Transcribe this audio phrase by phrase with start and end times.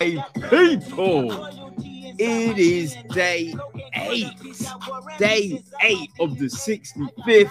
[0.00, 0.16] Hey,
[0.48, 1.30] people,
[2.18, 3.54] it is day
[3.92, 4.28] eight,
[5.18, 7.50] day eight of the 65th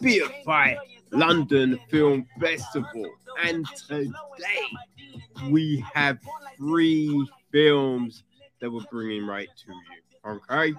[0.00, 0.78] BFI
[1.10, 3.04] London Film Festival.
[3.42, 4.08] And today
[5.50, 6.20] we have
[6.56, 8.22] three films
[8.60, 10.40] that we're bringing right to you.
[10.52, 10.74] Okay,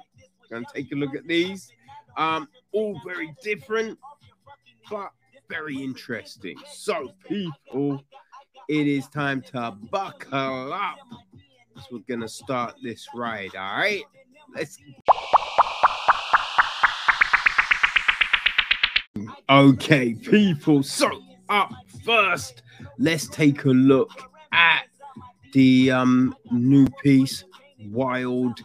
[0.49, 1.70] gonna take a look at these.
[2.15, 3.99] Um, all very different,
[4.89, 5.11] but
[5.49, 6.55] very interesting.
[6.71, 8.05] So, people,
[8.70, 10.99] it is time to buckle up.
[11.91, 13.55] We're gonna start this ride.
[13.55, 14.03] All right,
[14.55, 14.77] let's.
[19.49, 20.84] Okay, people.
[20.84, 21.09] So
[21.49, 21.71] up
[22.05, 22.61] first,
[22.99, 24.11] let's take a look
[24.52, 24.83] at
[25.53, 27.44] the um new piece,
[27.88, 28.61] Wild.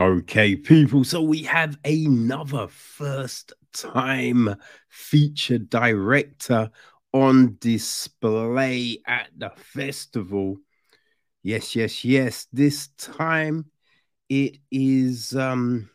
[0.00, 1.02] Okay, people.
[1.02, 4.56] So we have another first time
[4.88, 6.70] feature director
[7.12, 10.56] on display at the festival.
[11.42, 12.46] Yes, yes, yes.
[12.52, 13.70] This time
[14.28, 15.90] it is um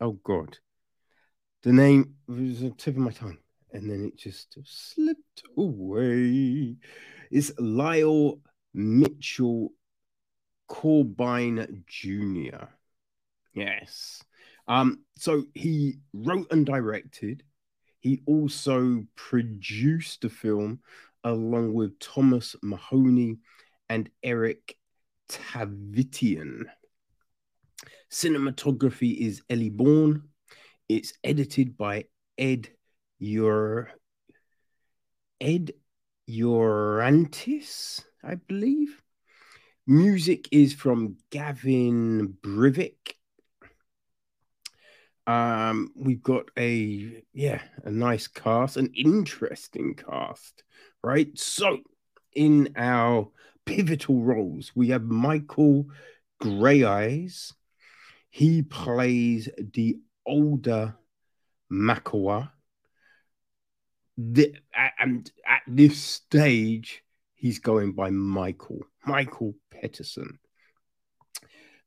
[0.00, 0.58] oh god.
[1.62, 3.38] The name was the tip of my tongue,
[3.72, 6.76] and then it just slipped away.
[7.30, 8.40] It's Lyle
[8.74, 9.72] Mitchell
[10.66, 12.66] Corbine Jr.
[13.54, 14.24] Yes.
[14.68, 17.42] Um, so he wrote and directed.
[18.00, 20.80] He also produced the film
[21.24, 23.38] along with Thomas Mahoney
[23.88, 24.76] and Eric
[25.28, 26.64] Tavitian.
[28.10, 30.28] Cinematography is Ellie Bourne.
[30.88, 32.68] It's edited by Ed
[33.18, 33.90] Your
[35.40, 35.72] Ed
[36.28, 39.00] Urantis, I believe.
[39.86, 43.14] Music is from Gavin Brivik.
[45.26, 50.64] Um, we've got a yeah, a nice cast, an interesting cast,
[51.02, 51.28] right?
[51.38, 51.78] So,
[52.34, 53.28] in our
[53.64, 55.86] pivotal roles, we have Michael
[56.42, 57.52] Greyeyes.
[58.30, 60.96] He plays the older
[61.70, 62.50] Makawa.
[64.18, 64.54] The,
[64.98, 67.02] and at this stage,
[67.34, 70.38] he's going by Michael, Michael Peterson.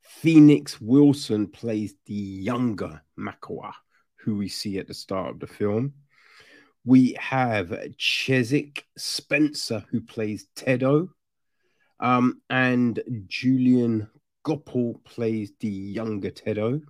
[0.08, 3.74] Phoenix Wilson plays the younger Makawa,
[4.18, 5.94] who we see at the start of the film.
[6.86, 11.10] We have Chaske Spencer, who plays Tedo,
[12.00, 14.08] um, and Julian
[14.44, 16.82] Gopal plays the younger Tedo.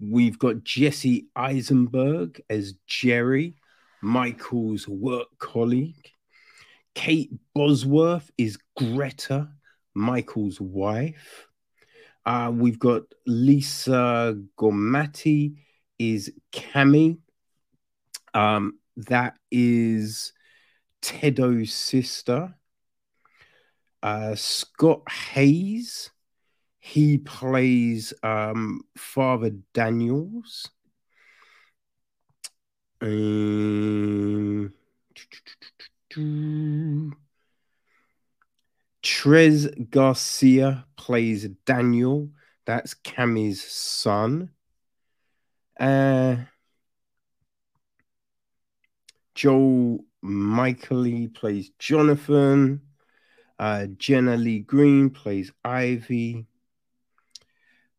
[0.00, 3.56] We've got Jesse Eisenberg as Jerry,
[4.02, 6.10] Michael's work colleague.
[6.94, 9.50] Kate Bosworth is Greta,
[9.94, 11.46] Michael's wife.
[12.24, 15.56] Uh, we've got Lisa Cromarty
[15.98, 17.18] is Cami.
[18.34, 20.32] Um, that is
[21.02, 22.54] Tedo's sister.
[24.02, 26.10] Uh, Scott Haze,
[26.78, 30.70] he plays um, Father Daniels.
[33.02, 34.72] Um,
[39.10, 42.30] Trez Garcia plays Daniel.
[42.64, 44.50] That's Cami's son.
[45.80, 46.36] Uh,
[49.34, 52.82] Joel Michaely plays Jonathan.
[53.58, 56.46] Uh, Jenna Leigh Green plays Ivy.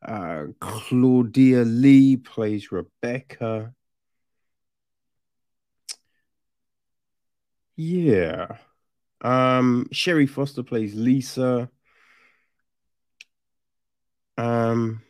[0.01, 3.73] Uh, Claudia Lee plays Rebecca.
[7.75, 8.57] Yeah.
[9.21, 11.69] Um, Sherry Foster plays Lisa.
[14.37, 15.01] Um,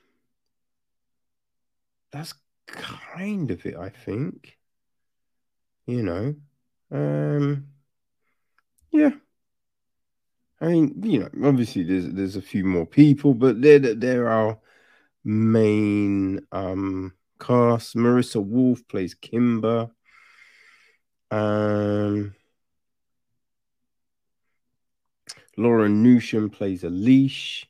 [2.12, 2.34] that's
[2.68, 4.58] kind of it, I think.
[5.86, 6.36] You know,
[6.92, 7.68] um,
[8.92, 9.12] yeah.
[10.60, 14.60] I mean, you know, obviously there's there's a few more people, but there there are
[15.24, 17.96] main um cast.
[17.96, 19.92] Marissa Wolf plays Kimber.
[21.32, 22.31] Um
[25.62, 27.66] Laura Newsham plays Alish.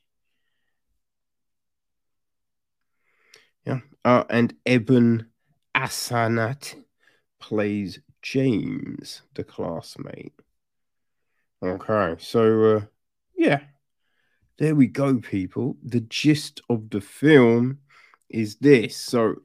[3.66, 3.80] Yeah.
[4.04, 5.26] Uh, and Eben
[5.74, 6.74] Asanat
[7.38, 10.32] plays James, the classmate.
[11.62, 12.80] Okay, so uh,
[13.36, 13.60] yeah,
[14.58, 15.76] there we go, people.
[15.84, 17.78] The gist of the film
[18.28, 18.96] is this.
[18.96, 19.36] So,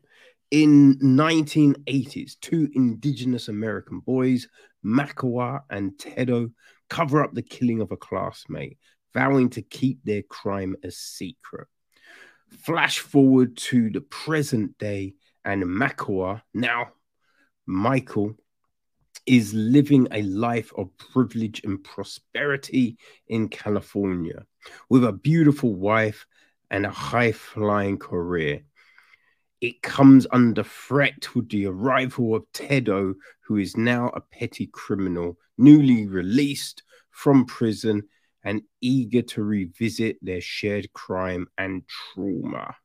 [0.49, 4.47] in 1980s, two indigenous American boys,
[4.83, 6.51] Makawa and Tedo,
[6.89, 8.77] cover up the killing of a classmate,
[9.13, 11.67] vowing to keep their crime a secret.
[12.49, 16.89] Flash forward to the present day, and Makawa, now
[17.65, 18.35] Michael,
[19.25, 22.97] is living a life of privilege and prosperity
[23.27, 24.45] in California
[24.89, 26.25] with a beautiful wife
[26.71, 28.61] and a high flying career.
[29.59, 35.37] It comes under threat with the arrival of Tedo, who is now a petty criminal,
[35.57, 38.03] newly released from prison
[38.43, 42.75] and eager to revisit their shared crime and trauma.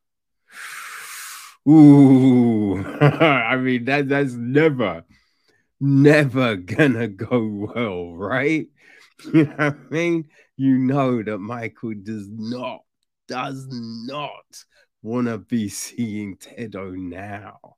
[1.69, 5.05] Ooh, I mean that that's never,
[5.81, 8.67] never gonna go well, right?
[9.33, 10.29] You know what I mean?
[10.57, 12.81] You know that Michael does not,
[13.29, 14.65] does not
[15.03, 17.77] want to be seeing Tedo now.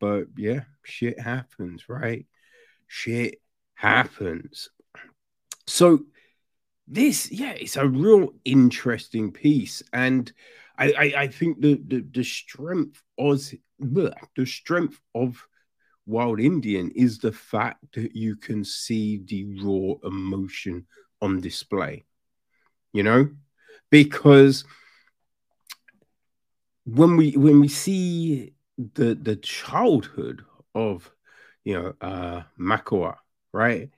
[0.00, 2.26] But yeah, shit happens, right?
[2.88, 3.40] Shit
[3.74, 4.68] happens.
[5.66, 6.00] So
[6.88, 9.82] this, yeah, it's a real interesting piece.
[9.92, 10.32] And
[10.76, 13.40] I, I, I think the, the the strength of
[13.78, 15.46] the strength of
[16.06, 20.86] Wild Indian is the fact that you can see the raw emotion
[21.20, 22.04] on display.
[22.92, 23.30] You know,
[23.90, 24.64] because
[26.84, 30.42] when we when we see the the childhood
[30.74, 31.10] of
[31.64, 33.16] you know uh Makwa,
[33.52, 33.90] right,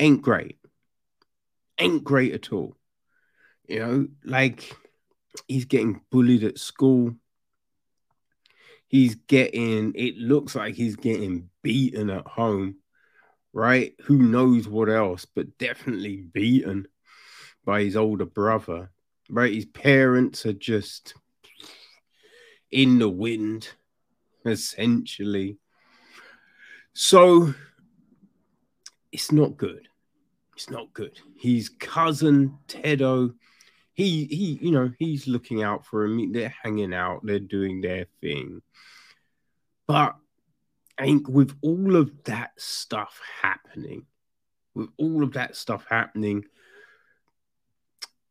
[0.00, 0.58] ain't great,
[1.78, 2.76] ain't great at all.
[3.66, 4.76] You know, like
[5.48, 7.14] he's getting bullied at school.
[8.88, 12.76] He's getting, it looks like he's getting beaten at home,
[13.52, 13.94] right?
[14.04, 16.86] Who knows what else, but definitely beaten
[17.64, 18.90] by his older brother,
[19.28, 19.52] right?
[19.52, 21.14] His parents are just
[22.74, 23.68] in the wind,
[24.44, 25.58] essentially.
[26.92, 27.54] So
[29.10, 29.88] it's not good.
[30.54, 31.18] It's not good.
[31.40, 33.34] His cousin Tedo
[33.94, 38.06] he he you know he's looking out for him they're hanging out they're doing their
[38.20, 38.60] thing
[39.86, 40.16] but
[40.98, 44.04] i think with all of that stuff happening
[44.74, 46.44] with all of that stuff happening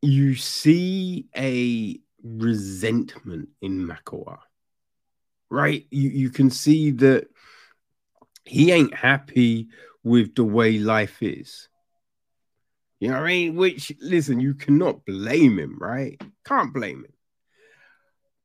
[0.02, 4.40] you see a resentment in Makwa,
[5.50, 5.86] right?
[5.92, 7.28] You, you can see that
[8.46, 9.68] he ain't happy
[10.04, 11.68] with the way life is.
[13.00, 13.56] You know what I mean?
[13.56, 16.22] Which, listen, you cannot blame him, right?
[16.46, 17.14] Can't blame him.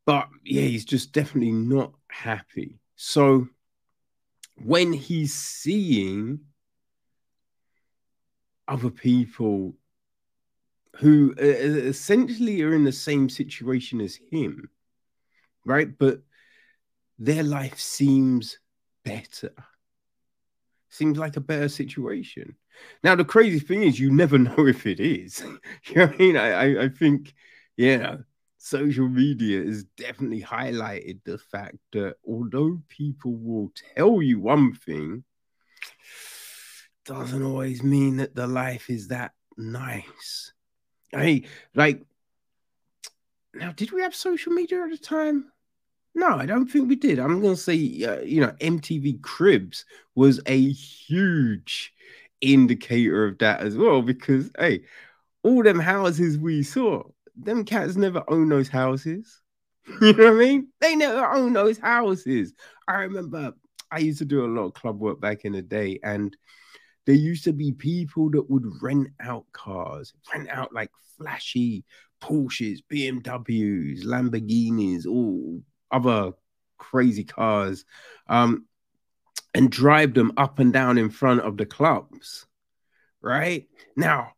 [0.05, 2.81] But yeah, he's just definitely not happy.
[2.97, 3.49] So
[4.57, 6.41] when he's seeing
[8.67, 9.75] other people
[10.97, 14.69] who essentially are in the same situation as him,
[15.65, 15.97] right?
[15.97, 16.21] But
[17.19, 18.59] their life seems
[19.05, 19.53] better,
[20.89, 22.57] seems like a better situation.
[23.03, 25.43] Now, the crazy thing is, you never know if it is.
[25.87, 26.37] you know I mean?
[26.37, 27.35] I, I, think,
[27.99, 28.23] know,
[28.59, 35.25] social media has definitely highlighted the fact that although people will tell you one thing,
[37.05, 40.53] doesn't always mean that the life is that nice.
[41.13, 41.45] Hey,
[41.75, 42.05] like,
[43.55, 45.51] now, did we have social media at the time?
[46.15, 47.19] No, I don't think we did.
[47.19, 49.85] I'm going to say, uh, you know, MTV Cribs
[50.15, 51.93] was a huge
[52.41, 54.83] indicator of that as well because hey,
[55.43, 57.03] all them houses we saw,
[57.37, 59.41] them cats never own those houses.
[60.03, 60.69] You know what I mean?
[60.81, 62.53] They never own those houses.
[62.89, 63.55] I remember
[63.91, 66.37] I used to do a lot of club work back in the day, and
[67.09, 71.83] there used to be people that would rent out cars, rent out like flashy
[72.21, 76.33] Porsches, BMWs, Lamborghinis, all other
[76.77, 77.87] crazy cars.
[78.29, 78.67] Um,
[79.55, 82.47] and drive them up and down in front of the clubs.
[83.23, 84.33] Right now,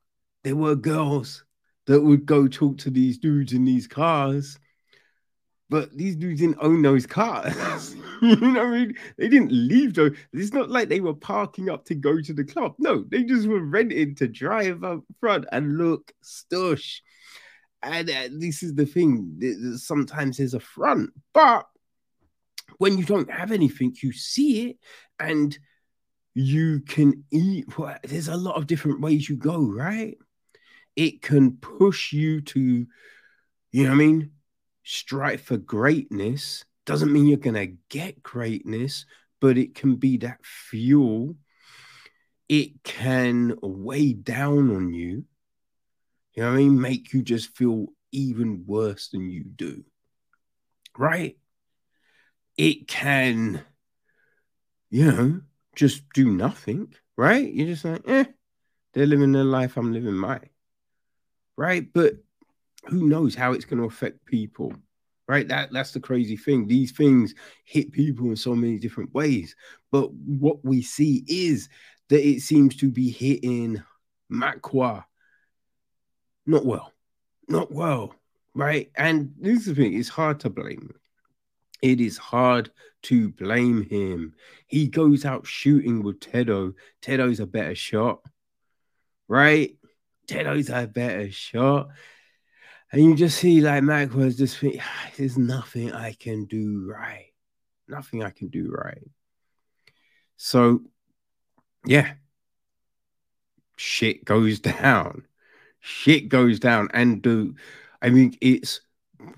[0.45, 1.45] there were girls
[1.87, 4.61] that would go talk to these dudes in these cars,
[5.71, 7.95] but these dudes didn't own those cars.
[8.23, 8.97] you know what I mean?
[9.17, 10.11] They didn't leave though.
[10.33, 12.75] It's not like they were parking up to go to the club.
[12.79, 17.01] No, they just were renting to drive up front and look stush.
[17.83, 19.77] And uh, this is the thing.
[19.77, 21.67] Sometimes there's a front, but
[22.79, 24.77] when you don't have anything, you see it
[25.19, 25.57] and
[26.35, 27.67] you can eat.
[28.05, 30.19] There's a lot of different ways you go, right?
[30.97, 32.87] It can push you to,
[33.71, 34.31] you know what I mean?
[34.83, 36.65] Strive for greatness.
[36.87, 39.07] Doesn't mean you're going to get greatness,
[39.41, 41.37] but it can be that fuel.
[42.49, 45.25] It can weigh down on you.
[46.35, 46.81] You know what I mean?
[46.81, 49.85] Make you just feel even worse than you do.
[50.97, 51.37] Right?
[52.61, 53.65] it can,
[54.91, 55.41] you know,
[55.75, 57.51] just do nothing, right?
[57.51, 58.25] You're just like, eh,
[58.93, 60.51] they're living their life, I'm living mine,
[61.57, 61.91] right?
[61.91, 62.17] But
[62.87, 64.73] who knows how it's going to affect people,
[65.29, 65.47] right?
[65.49, 66.67] That that's the crazy thing.
[66.67, 67.35] These things
[67.65, 69.55] hit people in so many different ways,
[69.91, 71.69] but what we see is
[72.09, 73.83] that it seems to be hitting
[74.31, 75.05] Makwa
[76.47, 76.93] not well,
[77.49, 78.15] not well,
[78.55, 78.91] right?
[78.97, 80.95] And this is the thing, it's hard to blame.
[81.83, 82.71] It is hard
[83.05, 84.35] to blame him.
[84.67, 86.75] He goes out shooting with Tedo.
[87.01, 88.21] Tedo's a better shot,
[89.29, 89.77] right?
[90.27, 91.89] Tedo's a better shot.
[92.93, 97.33] And you just see like Makwa just think, ah, there's nothing I can do right.
[97.89, 99.09] Nothing I can do right.
[100.37, 100.81] So
[101.87, 102.15] yeah.
[103.77, 105.27] Shit goes down.
[105.81, 106.89] Shit goes down.
[106.93, 107.55] And do
[108.03, 108.81] I mean it's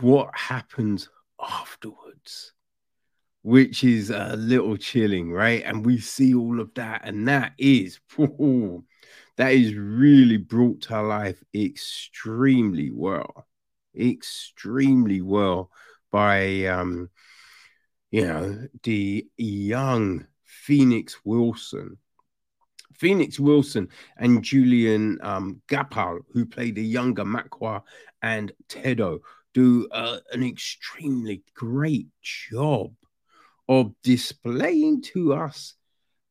[0.00, 1.08] what happens
[1.40, 2.52] afterwards,
[3.42, 5.62] which is a little chilling, right?
[5.64, 8.84] And we see all of that, and that is oh,
[9.36, 13.46] that is really brought to life extremely well,
[13.98, 15.70] extremely well
[16.10, 17.08] by um,
[18.10, 21.96] you know, the young Phoenix Wilson.
[22.94, 27.82] Phoenix Wilson and Julian um, Gopal, who played the younger Makwa
[28.20, 29.20] and Tedo,
[29.54, 32.92] do uh, an extremely great job
[33.68, 35.74] of displaying to us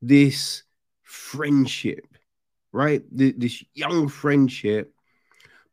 [0.02, 0.64] this
[1.04, 2.11] friendship
[2.72, 3.04] right?
[3.12, 4.94] this young friendship,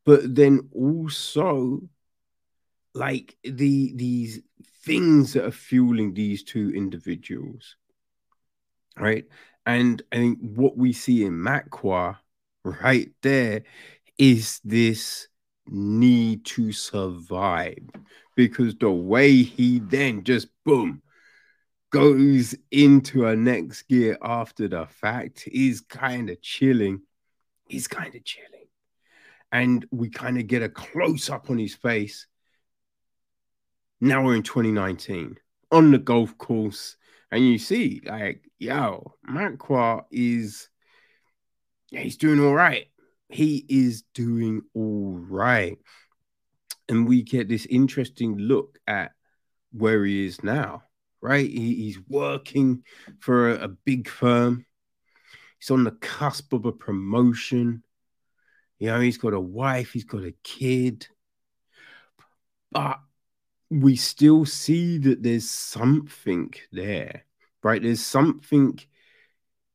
[0.05, 1.83] but then also
[2.95, 4.41] like the these
[4.83, 7.77] things that are fueling these two individuals,
[8.99, 9.25] right?
[9.67, 12.17] And I think what we see in Makwa
[12.65, 13.63] right there
[14.17, 15.29] is this
[15.67, 17.79] need to survive
[18.35, 21.03] because the way he then just boom
[21.91, 27.03] goes into a next gear after the fact is kind of chilling.
[27.69, 28.67] He's kind of chilling.
[29.51, 32.27] And we kind of get a close up on his face.
[34.01, 35.39] Now we're in 2019
[35.73, 36.97] on the golf course.
[37.31, 40.69] And you see, like, yo, Makwa is,
[41.91, 42.87] yeah, he's doing all right.
[43.29, 45.79] He is doing all right.
[46.89, 49.13] And we get this interesting look at
[49.73, 50.85] where he is now
[51.21, 51.49] right?
[51.49, 52.85] He, he's working
[53.21, 54.65] for a, a big firm.
[55.59, 57.83] He's on the cusp of a promotion.
[58.79, 61.09] You know, he's got a wife, he's got a kid.
[62.71, 63.01] But
[63.71, 67.25] we still see that there's something there,
[67.63, 67.83] right?
[67.83, 68.79] There's something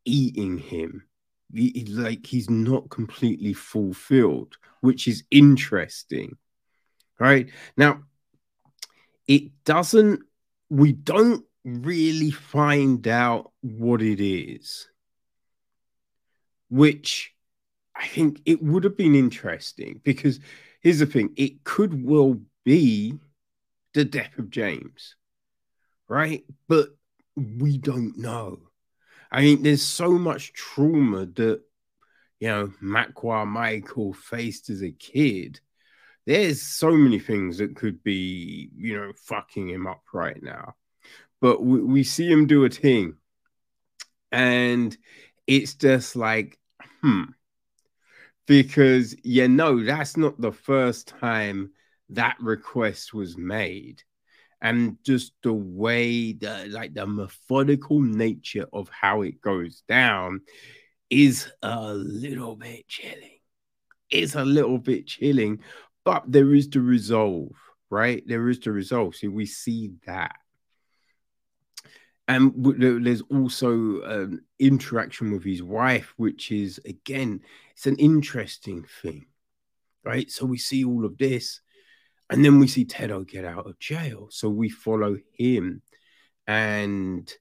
[0.05, 1.05] eating him.
[1.53, 6.37] He, like he's not completely fulfilled, which is interesting,
[7.19, 7.51] right?
[7.77, 8.03] Now,
[9.27, 10.21] it doesn't
[10.73, 14.87] we don't really find out what it is,
[16.69, 17.31] which
[17.95, 20.39] I think it would have been interesting because
[20.81, 23.19] here's the thing it could well be
[23.93, 25.15] the death of James,
[26.09, 26.43] right?
[26.67, 26.87] But
[27.35, 28.57] we don't know.
[29.31, 31.61] I mean, there's so much trauma that,
[32.39, 35.59] you know, Makwa Michael faced as a kid
[36.25, 40.75] there's so many things that could be, you know, fucking him up right now.
[41.41, 43.15] But we, we see him do a thing,
[44.31, 44.95] and
[45.47, 46.57] it's just like,
[47.01, 47.23] hmm.
[48.45, 51.71] Because you know, that's not the first time
[52.09, 54.03] that request was made.
[54.61, 60.41] And just the way the like the methodical nature of how it goes down
[61.09, 63.39] is a little bit chilling.
[64.09, 65.59] It's a little bit chilling,
[66.05, 67.51] but there is the resolve,
[67.89, 68.23] right?
[68.25, 69.15] There is the resolve.
[69.15, 70.35] See, we see that.
[72.27, 77.41] And there's also an interaction with his wife, which is, again,
[77.73, 79.25] it's an interesting thing,
[80.03, 80.31] right?
[80.31, 81.61] So we see all of this.
[82.29, 84.27] And then we see Tedo get out of jail.
[84.31, 85.81] So we follow him
[86.47, 87.31] and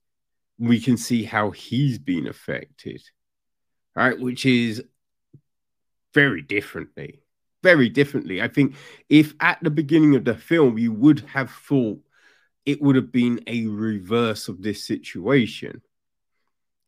[0.59, 3.03] we can see how he's been affected,
[3.95, 4.19] right?
[4.19, 4.83] Which is
[6.13, 7.23] very differently
[7.63, 8.43] very differently.
[8.43, 8.75] I think
[9.09, 12.01] if at the beginning of the film you would have thought
[12.65, 15.83] it would have been a reverse of this situation,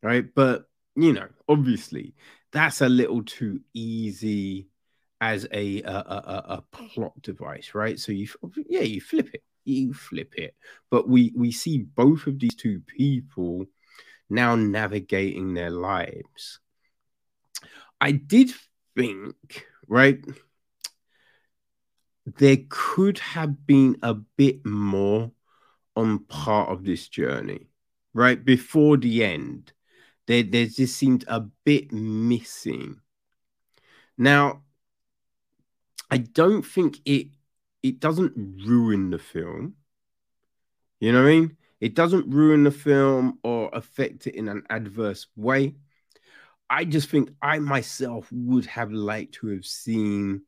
[0.01, 0.25] right?
[0.33, 0.65] But
[0.95, 2.15] you know, obviously,
[2.51, 4.69] that's a little too easy
[5.21, 7.99] as a a, a, a plot device, right?
[7.99, 8.27] So you
[8.69, 10.55] yeah, you flip it, you flip it.
[10.89, 13.65] But we we see both of these two people
[14.29, 16.59] now navigating their lives.
[17.99, 18.51] I did
[18.95, 20.23] think, right?
[22.25, 25.31] There could have been a bit more
[25.95, 27.67] on part of this journey,
[28.13, 28.43] right?
[28.43, 29.71] Before the end,
[30.27, 32.99] there, there just seemed a bit missing.
[34.17, 34.63] Now,
[36.09, 37.27] I don't think it
[37.83, 38.33] it doesn't
[38.65, 39.75] ruin the film.
[40.99, 41.57] You know what I mean?
[41.79, 45.75] It doesn't ruin the film or affect it in an adverse way.
[46.67, 50.41] I just think I myself would have liked to have seen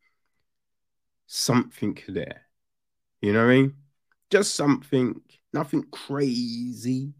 [1.28, 2.42] something there.
[3.22, 3.74] You know what I mean?
[4.30, 5.22] Just something,
[5.54, 7.14] nothing crazy.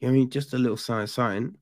[0.00, 0.30] You know I mean?
[0.30, 1.56] Just a little sign sign.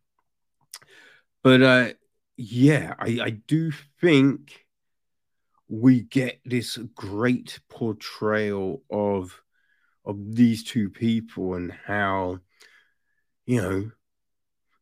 [1.42, 1.88] But uh
[2.36, 4.64] yeah, I, I do think
[5.68, 9.40] we get this great portrayal of
[10.04, 12.38] of these two people and how
[13.44, 13.90] you know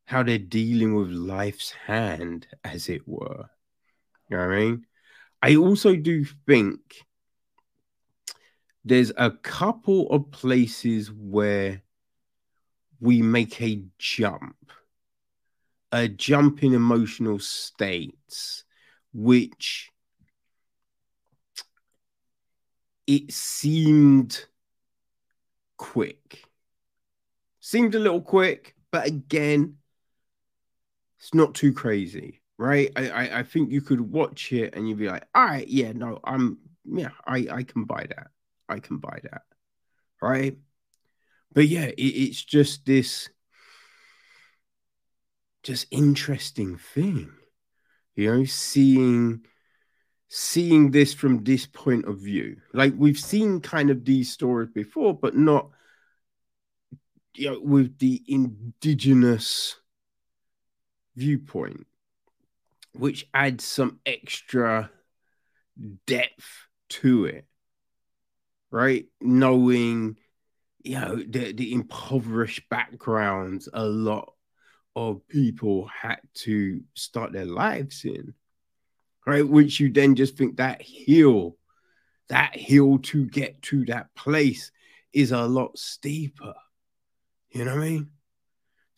[0.05, 3.49] how they're dealing with life's hand as it were
[4.29, 4.85] you know what i mean
[5.41, 6.79] i also do think
[8.83, 11.81] there's a couple of places where
[12.99, 14.55] we make a jump
[15.91, 18.63] a jump in emotional states
[19.13, 19.91] which
[23.07, 24.45] it seemed
[25.77, 26.43] quick.
[27.61, 29.77] Seemed a little quick, but again,
[31.19, 32.91] it's not too crazy, right?
[32.95, 35.91] I, I, I think you could watch it and you'd be like, all right, yeah,
[35.93, 38.27] no, I'm yeah, I, I can buy that.
[38.69, 39.43] I can buy that.
[40.21, 40.57] Right.
[41.53, 43.29] But yeah, it, it's just this
[45.63, 47.31] just interesting thing,
[48.15, 49.41] you know, seeing
[50.29, 52.57] seeing this from this point of view.
[52.73, 55.69] Like we've seen kind of these stories before, but not
[57.35, 59.75] you know, with the indigenous
[61.15, 61.85] viewpoint,
[62.99, 64.89] which adds some extra
[66.05, 67.45] depth to it,
[68.71, 69.05] right?
[69.21, 70.17] Knowing,
[70.83, 74.33] you know, the, the impoverished backgrounds a lot
[74.95, 78.33] of people had to start their lives in
[79.27, 79.47] right?
[79.47, 81.57] Which you then just think that hill,
[82.29, 84.71] that hill to get to that place
[85.11, 86.53] is a lot steeper.
[87.49, 88.09] You know what I mean?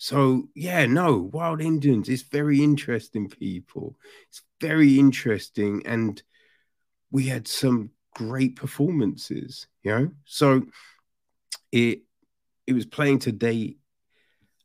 [0.02, 3.98] So yeah, no, Wild Indians is very interesting, people.
[4.30, 6.24] It's very interesting, and
[7.12, 9.68] we had some great performances.
[9.84, 10.64] You know, so
[11.74, 12.04] it
[12.66, 13.76] it was playing today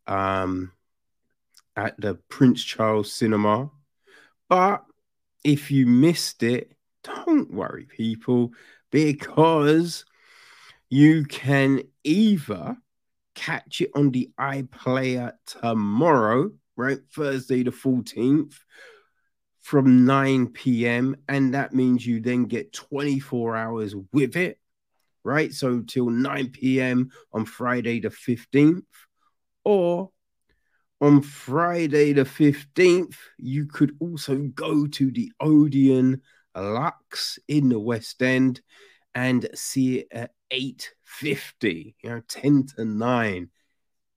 [0.07, 0.71] um
[1.75, 3.73] at the Prince Charles Cinema,
[4.49, 4.85] but
[5.43, 8.53] if you missed it, don't worry, people,
[8.93, 10.05] because
[10.91, 12.77] you can either
[13.35, 16.99] catch it on the iPlayer tomorrow, right?
[17.15, 18.55] Thursday the 14th
[19.61, 21.17] from 9 p.m.
[21.29, 24.59] And that means you then get 24 hours with it,
[25.25, 25.53] right?
[25.53, 27.11] So till 9 p.m.
[27.33, 28.83] on Friday the 15th,
[29.65, 30.11] or
[31.01, 36.21] on Friday the 15th, you could also go to the Odeon
[36.55, 38.61] Luxe in the West End
[39.15, 40.31] and see it at
[41.05, 43.49] 8.50, you know, 10 to 9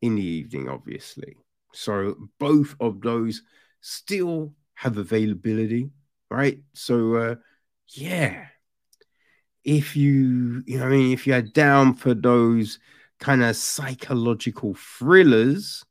[0.02, 1.36] in the evening, obviously.
[1.74, 3.44] So both of those
[3.82, 5.90] still have availability,
[6.30, 6.60] right?
[6.74, 7.36] So uh
[7.90, 8.48] yeah.
[9.64, 12.80] If you, you know, I mean, if you're down for those
[13.20, 15.84] kind of psychological thrillers,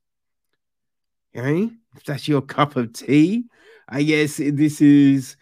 [1.36, 3.44] Okay, if that's your cup of tea,
[3.88, 5.36] I guess this is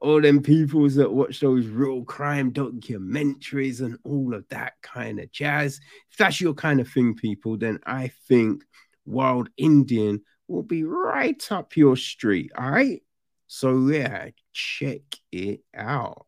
[0.00, 5.30] all them peoples that watch those real crime documentaries and all of that kind of
[5.32, 5.80] jazz.
[6.10, 8.64] If that's your kind of thing, people, then I think
[9.04, 12.52] Wild Indian will be right up your street.
[12.56, 13.02] All right.
[13.48, 15.00] So, yeah, check
[15.32, 16.27] it out.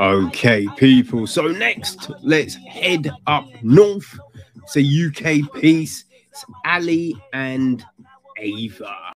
[0.00, 1.26] Okay, people.
[1.26, 4.18] So next, let's head up north.
[4.62, 6.06] It's a UK piece.
[6.30, 7.84] It's Ali and
[8.38, 9.12] Ava.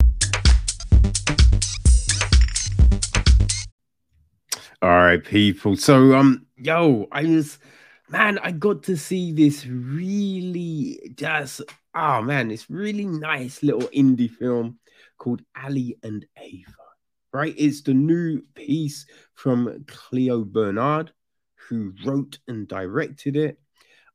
[4.82, 5.78] All right, people.
[5.78, 7.60] So um, yo, I was
[8.10, 11.62] man, I got to see this really just
[11.96, 14.80] oh man, this really nice little indie film
[15.18, 16.83] called Ali and Ava
[17.34, 17.56] right?
[17.58, 21.12] It's the new piece from Clio Barnard,
[21.68, 23.60] who wrote and directed it.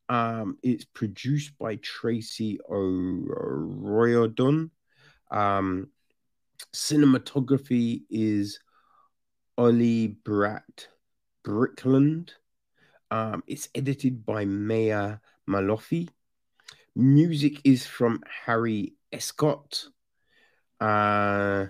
[0.08, 4.70] Um, it's produced by Tracy O'Riordan.
[5.30, 5.88] Um,
[6.72, 8.60] cinematography is
[9.58, 10.86] Ollie Bratt
[11.44, 12.30] Brickland.
[13.10, 15.16] Um, it's edited by Maya
[15.48, 16.08] Malofy.
[16.94, 19.84] Music is from Harry Escott.
[20.80, 21.66] Uh,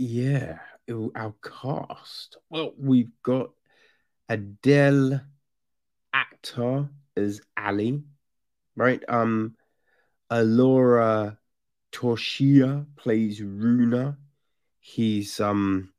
[0.00, 0.56] yeah,
[1.14, 2.38] our cast.
[2.48, 3.50] Well, we've got
[4.30, 5.20] Adeel
[6.14, 8.02] Akhtar as Ali,
[8.76, 9.02] right?
[9.08, 9.56] Um,
[10.32, 11.36] Ellora
[11.92, 14.16] Torchia plays Runa.
[14.78, 15.92] He's um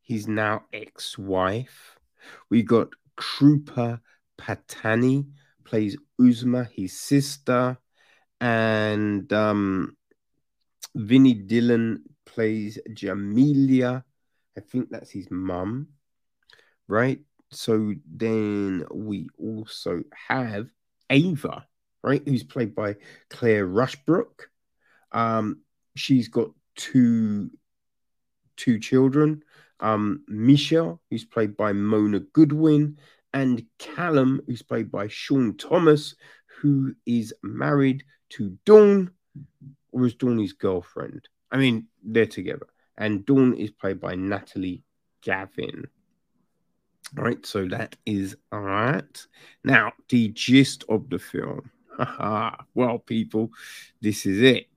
[0.00, 1.98] he's now ex-wife.
[2.50, 4.00] We got Krupa
[4.40, 5.26] Pattani
[5.64, 7.78] plays Uzma, his sister,
[8.40, 9.96] and um
[10.94, 12.02] Vinny Dhillon
[12.38, 14.04] plays Jamelia.
[14.56, 15.88] I think that's his mum,
[16.86, 17.18] right?
[17.50, 20.68] So then we also have
[21.10, 21.66] Ava,
[22.04, 22.94] right, who's played by
[23.28, 24.46] Claire Rushbrook.
[25.10, 25.62] Um,
[25.96, 27.50] she's got two
[28.56, 29.42] two children.
[29.80, 32.98] Um, Michelle, who's played by Mona Goodwin,
[33.32, 36.14] and Callum, who's played by Shaun Thomas,
[36.60, 39.10] who is married to Dawn,
[39.90, 41.28] or is Dawn his girlfriend?
[41.50, 42.66] I mean, they're together.
[42.96, 44.82] And Dawn is played by Natalie
[45.22, 45.86] Gavin.
[47.16, 49.26] All right, so that is all right.
[49.64, 51.70] Now, the gist of the film.
[52.74, 53.50] well, people,
[54.00, 54.68] this is it.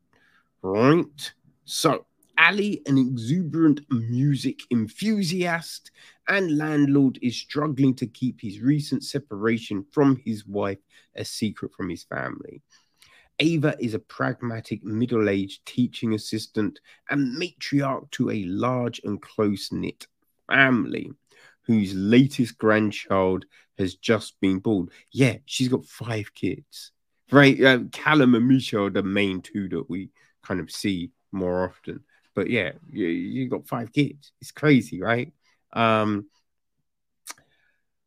[0.62, 1.34] Right.
[1.65, 2.06] So,
[2.38, 5.91] Ali, an exuberant music enthusiast
[6.28, 10.80] and landlord, is struggling to keep his recent separation from his wife
[11.15, 12.62] a secret from his family.
[13.41, 19.71] Ava is a pragmatic middle aged teaching assistant and matriarch to a large and close
[19.71, 20.06] knit
[20.47, 21.12] family
[21.63, 23.45] whose latest grandchild
[23.77, 24.89] has just been born.
[25.12, 26.91] Yeah, she's got five kids.
[27.32, 27.60] Right?
[27.63, 30.10] Uh, Callum and Michelle are the main two that we
[30.43, 32.04] kind of see more often.
[32.36, 34.34] But yeah, you, you got five kids.
[34.39, 35.34] It's crazy, right?
[35.73, 36.27] Um,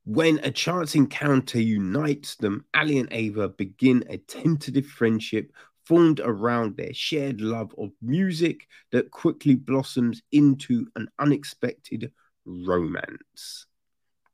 [0.05, 5.53] when a chance encounter unites them, Ali and Ava begin a tentative friendship
[5.85, 12.13] formed around their shared love of music that quickly blossoms into an unexpected
[12.45, 13.67] romance.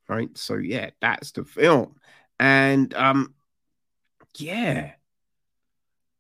[0.08, 0.36] Right?
[0.36, 1.96] So yeah, that's the film.
[2.38, 3.34] And um
[4.36, 4.92] yeah.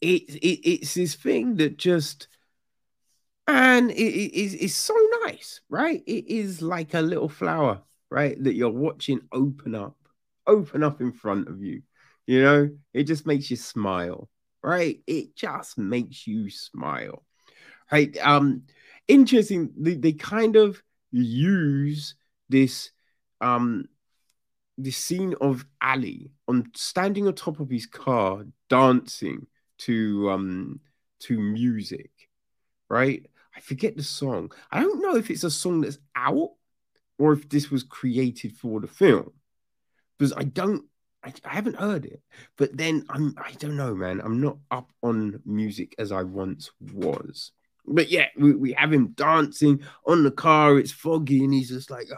[0.00, 2.28] It, it it's this thing that just
[3.46, 6.02] and it is it, so nice, right?
[6.06, 8.42] It is like a little flower, right?
[8.42, 9.96] That you're watching open up,
[10.46, 11.82] open up in front of you.
[12.26, 14.28] You know, it just makes you smile,
[14.62, 15.00] right?
[15.06, 17.24] It just makes you smile,
[17.90, 18.16] right?
[18.22, 18.62] Um,
[19.08, 19.70] interesting.
[19.76, 22.14] They, they kind of use
[22.48, 22.90] this
[23.40, 23.86] um
[24.78, 29.46] the scene of Ali on standing on top of his car dancing
[29.78, 30.80] to um
[31.20, 32.10] to music,
[32.88, 33.26] right?
[33.54, 34.52] I forget the song.
[34.70, 36.50] I don't know if it's a song that's out
[37.20, 39.30] or if this was created for the film
[40.18, 40.84] because I don't
[41.22, 42.22] I, I, haven't heard it
[42.56, 46.70] but then I'm I don't know man I'm not up on music as I once
[46.92, 47.52] was
[47.86, 50.78] but yeah, we, we have him dancing on the car.
[50.78, 52.08] It's foggy, and he's just like,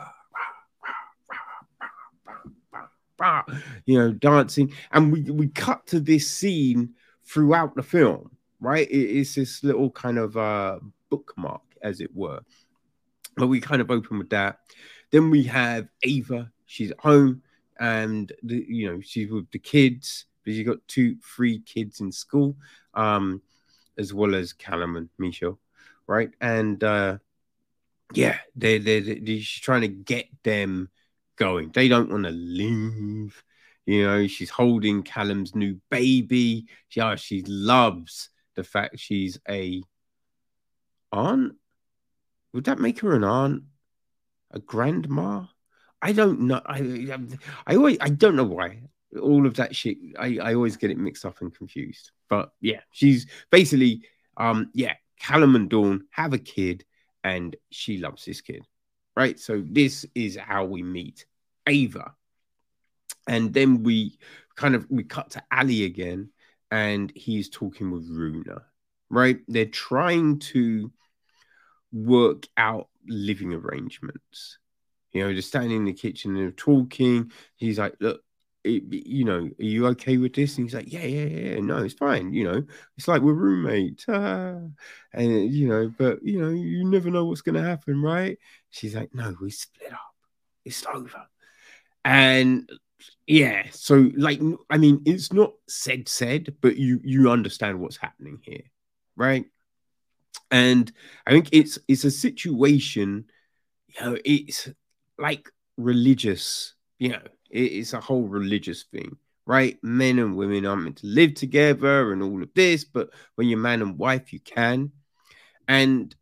[3.20, 3.42] oh,
[3.86, 4.72] you know, dancing.
[4.90, 8.88] And we we cut to this scene throughout the film, right?
[8.90, 10.78] It, it's this little kind of uh,
[11.10, 12.40] bookmark, as it were.
[13.36, 14.58] But we kind of open with that.
[15.12, 16.50] Then we have Ava.
[16.66, 17.42] She's at home,
[17.78, 20.26] and the, you know she's with the kids.
[20.44, 22.56] But she's got two, three kids in school.
[22.94, 23.42] Um,
[23.98, 25.58] as well as Callum and Michelle,
[26.06, 26.30] right?
[26.40, 27.18] And uh,
[28.14, 30.88] yeah, they they they're she's trying to get them
[31.36, 31.70] going.
[31.70, 33.42] They don't want to leave.
[33.86, 36.66] You know, she's holding Callum's new baby.
[36.88, 39.82] She, oh, she loves the fact she's a
[41.10, 41.54] aunt.
[42.52, 43.64] Would that make her an aunt?
[44.52, 45.44] A grandma?
[46.00, 46.60] I don't know.
[46.66, 47.16] I
[47.66, 48.82] I always I don't know why
[49.20, 49.98] all of that shit.
[50.18, 52.12] I, I always get it mixed up and confused.
[52.28, 54.02] But yeah, she's basically
[54.36, 56.84] um yeah, Callum and Dawn have a kid,
[57.22, 58.66] and she loves this kid.
[59.16, 59.38] Right.
[59.38, 61.26] So this is how we meet
[61.66, 62.14] Ava.
[63.28, 64.18] And then we
[64.56, 66.30] kind of we cut to Ali again,
[66.70, 68.62] and he's talking with Runa.
[69.10, 69.40] Right.
[69.46, 70.90] They're trying to
[71.92, 74.58] work out living arrangements.
[75.12, 77.32] You know, they're standing in the kitchen and talking.
[77.56, 78.22] He's like, Look,
[78.64, 80.56] you know, are you okay with this?
[80.56, 82.32] And he's like, yeah, yeah, yeah, no, it's fine.
[82.32, 82.64] You know,
[82.96, 84.04] it's like we're roommates.
[84.08, 84.58] Ah.
[85.12, 88.38] And, you know, but, you know, you never know what's going to happen, right?
[88.70, 90.14] She's like, no, we split up.
[90.64, 91.26] It's over.
[92.04, 92.70] And
[93.26, 98.38] yeah, so like, I mean, it's not said, said, but you, you understand what's happening
[98.42, 98.64] here,
[99.16, 99.46] right?
[100.52, 100.92] And
[101.26, 103.24] I think it's, it's a situation,
[103.88, 104.68] you know, it's
[105.18, 109.78] like religious, you know, it's a whole religious thing, right?
[109.82, 113.58] Men and women aren't meant to live together and all of this, but when you're
[113.58, 114.92] man and wife, you can.
[115.66, 116.14] And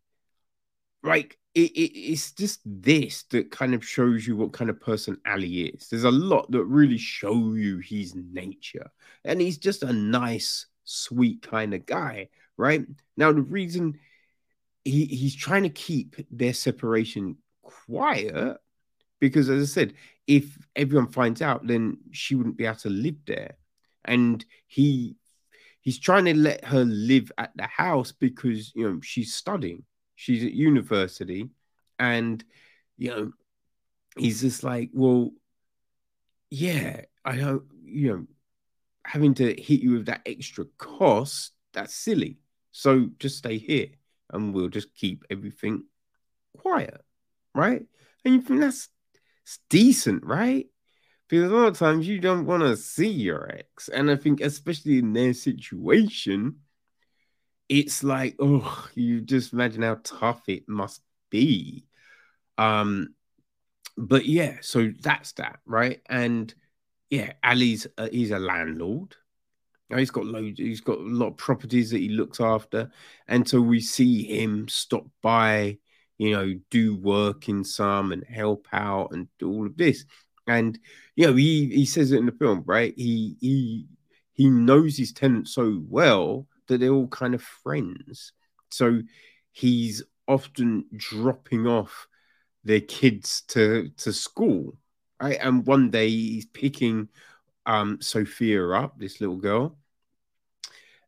[1.03, 5.17] like it, it, it's just this that kind of shows you what kind of person
[5.27, 5.89] Ali is.
[5.89, 8.89] There's a lot that really show you his nature,
[9.25, 12.85] and he's just a nice, sweet kind of guy, right?
[13.17, 13.99] Now, the reason
[14.83, 18.57] he, he's trying to keep their separation quiet
[19.19, 19.93] because, as I said,
[20.27, 23.57] if everyone finds out, then she wouldn't be able to live there,
[24.05, 25.15] and he
[25.81, 29.83] he's trying to let her live at the house because you know she's studying.
[30.15, 31.49] She's at university,
[31.99, 32.43] and
[32.97, 33.31] you know,
[34.17, 35.31] he's just like, well,
[36.49, 38.25] yeah, I don't, you know,
[39.05, 42.37] having to hit you with that extra cost, that's silly.
[42.71, 43.89] So just stay here
[44.31, 45.83] and we'll just keep everything
[46.57, 47.01] quiet,
[47.53, 47.83] right?
[48.25, 48.89] And you think that's
[49.69, 50.67] decent, right?
[51.27, 53.87] Because a lot of times you don't want to see your ex.
[53.87, 56.57] And I think, especially in their situation,
[57.69, 61.85] it's like, oh, you just imagine how tough it must be.
[62.57, 63.15] Um,
[63.97, 66.01] but yeah, so that's that, right?
[66.09, 66.53] And
[67.09, 69.15] yeah, Ali's uh, he's a landlord.
[69.97, 70.59] He's got loads.
[70.59, 72.91] He's got a lot of properties that he looks after,
[73.27, 75.77] and so we see him stop by,
[76.17, 80.05] you know, do work in some and help out and all of this.
[80.47, 80.77] And
[81.15, 82.93] you know, he he says it in the film, right?
[82.95, 83.87] He he
[84.33, 88.33] he knows his tenants so well that they're all kind of friends.
[88.69, 89.01] So
[89.51, 92.07] he's often dropping off
[92.63, 94.77] their kids to to school,
[95.21, 95.37] right?
[95.41, 97.09] And one day he's picking
[97.65, 99.77] um, Sophia up, this little girl,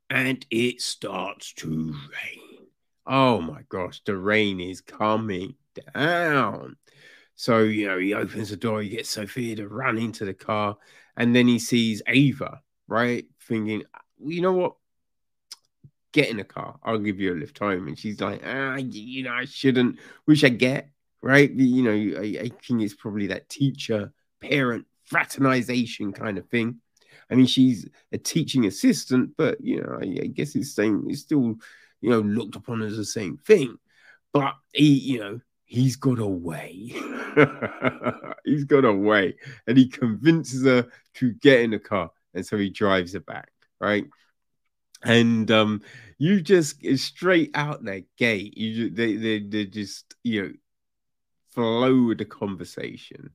[0.10, 2.68] and it starts to rain.
[3.06, 5.56] Oh my gosh, the rain is coming
[5.94, 6.78] down.
[7.36, 10.78] So, you know, he opens the door, he gets Sophia to run into the car,
[11.18, 13.26] and then he sees Ava, right?
[13.48, 13.84] Thinking,
[14.24, 14.76] you know what?
[16.14, 16.80] get in a car.
[16.84, 17.88] I'll give you a lift home.
[17.88, 20.90] And she's like, ah, you know, I shouldn't, which I get,
[21.22, 21.52] right?
[21.52, 26.80] You know, I, I think it's probably that teacher parent fraternization kind of thing.
[27.34, 31.22] I mean, she's a teaching assistant, but you know, I, I guess it's saying it's
[31.22, 31.56] still,
[32.02, 33.78] you know, looked upon as the same thing.
[34.32, 36.94] But he, you know, he's got away.
[38.46, 39.36] he's got away,
[39.68, 43.52] and he convinces her to get in the car, and so he drives her back,
[43.82, 44.06] right?
[45.04, 45.82] and um,
[46.18, 50.54] you just straight out that gate, you they they they just you know
[51.52, 53.32] flow with the conversation.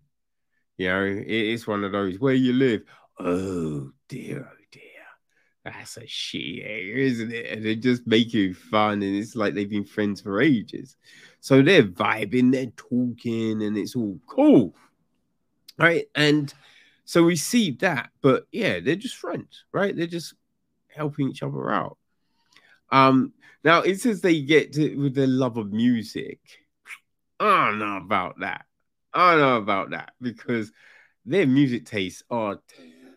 [0.77, 2.83] You know, it is one of those where you live.
[3.21, 4.83] Oh dear, oh dear,
[5.65, 7.47] that's a shit isn't it?
[7.47, 10.97] And they just make you fun, and it's like they've been friends for ages.
[11.41, 14.75] So they're vibing, they're talking, and it's all cool,
[15.79, 16.07] right?
[16.15, 16.53] And
[17.05, 19.97] so we see that, but yeah, they're just friends, right?
[19.97, 20.35] They're just
[20.89, 21.97] helping each other out.
[22.91, 23.33] Um,
[23.65, 26.41] now it says they get to, with their love of music.
[27.41, 28.67] I don't know about that.
[29.13, 30.73] I don't know about that because
[31.25, 32.61] their music tastes are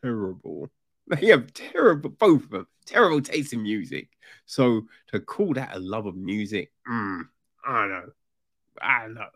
[0.04, 0.70] terrible.
[1.08, 4.08] They have terrible, both of them, terrible taste in music.
[4.46, 7.24] So to call that a love of music, mm,
[7.66, 8.12] I know.
[8.82, 9.28] I know.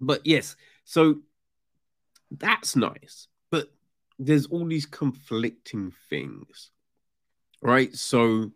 [0.00, 1.20] but yes, so
[2.30, 3.28] that's nice.
[3.50, 3.72] But
[4.18, 6.70] there's all these conflicting things,
[7.62, 7.94] right?
[7.94, 8.52] So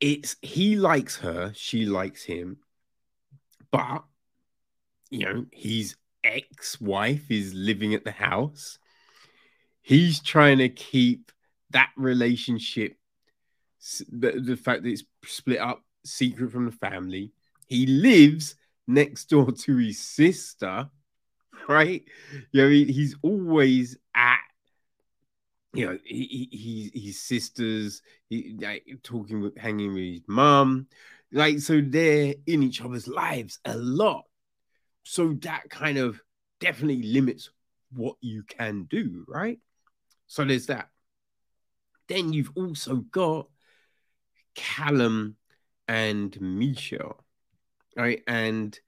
[0.00, 2.58] it's he likes her, she likes him,
[3.76, 4.04] but
[5.10, 8.78] you know, his ex wife is living at the house.
[9.82, 11.30] He's trying to keep
[11.70, 12.96] that relationship,
[14.10, 17.32] the, the fact that it's split up, secret from the family.
[17.66, 20.88] He lives next door to his sister,
[21.68, 22.02] right?
[22.52, 24.38] You know, he, he's always at
[25.76, 30.86] you know, he, he, his sisters, he, like, talking with, hanging with his mum,
[31.32, 34.24] like, so they're in each other's lives a lot.
[35.04, 36.20] So that kind of
[36.60, 37.50] definitely limits
[37.92, 39.58] what you can do, right?
[40.26, 40.88] So there's that.
[42.08, 43.48] Then you've also got
[44.54, 45.36] Callum
[45.88, 47.26] and Michelle
[47.96, 48.22] right?
[48.26, 48.78] And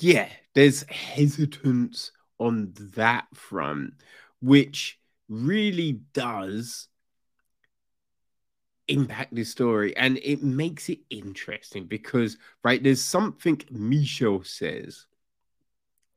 [0.00, 3.94] yeah, there's hesitance on that front,
[4.40, 4.98] which
[5.28, 6.88] really does
[8.90, 15.06] impact this story and it makes it interesting because right there's something Michelle says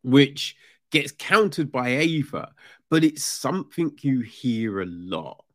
[0.03, 0.55] which
[0.91, 2.51] gets countered by Ava
[2.89, 5.45] but it's something you hear a lot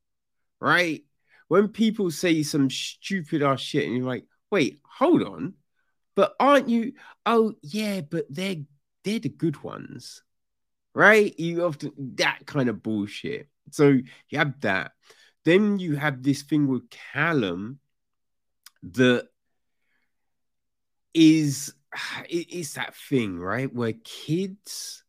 [0.60, 1.04] right
[1.48, 5.54] when people say some stupid ass shit and you're like wait hold on
[6.18, 6.94] but aren't you?
[7.26, 8.56] Oh yeah, but they're
[9.04, 10.24] they're the good ones,
[10.92, 11.32] right?
[11.38, 13.46] You often that kind of bullshit.
[13.70, 13.90] So
[14.28, 14.94] you have that.
[15.48, 17.78] Then you have this thing with Callum
[18.82, 19.28] that
[21.14, 21.74] is
[22.28, 23.72] it's that thing, right?
[23.72, 25.04] Where kids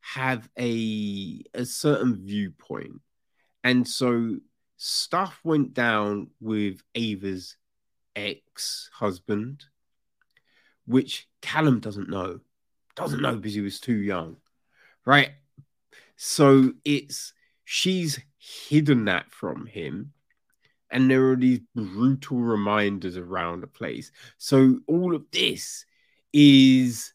[0.00, 3.00] have a a certain viewpoint.
[3.62, 4.36] And so
[4.76, 7.56] stuff went down with Ava's
[8.14, 9.64] ex-husband,
[10.86, 12.40] which Callum doesn't know.
[12.94, 14.36] Doesn't know because he was too young.
[15.04, 15.30] Right.
[16.16, 17.32] So it's
[17.64, 18.20] she's
[18.68, 20.12] hidden that from him
[20.94, 24.12] and there are these brutal reminders around the place.
[24.38, 25.84] So all of this
[26.32, 27.12] is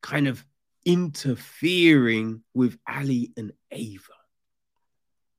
[0.00, 0.42] kind of
[0.86, 4.02] interfering with Ali and Ava.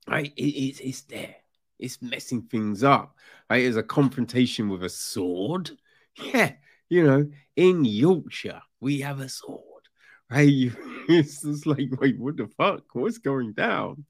[0.07, 0.31] Right?
[0.37, 1.35] It, it's, it's there.
[1.79, 3.15] It's messing things up.
[3.49, 3.63] Right?
[3.63, 5.71] There's a confrontation with a sword.
[6.21, 6.51] Yeah,
[6.87, 9.63] you know, in Yorkshire, we have a sword.
[10.29, 10.71] Right?
[11.09, 12.83] It's just like, wait, what the fuck?
[12.93, 14.05] What's going down?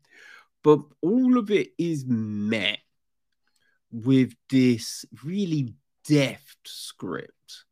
[0.64, 2.80] But all of it is met
[3.92, 5.74] with this really
[6.06, 7.66] deft script,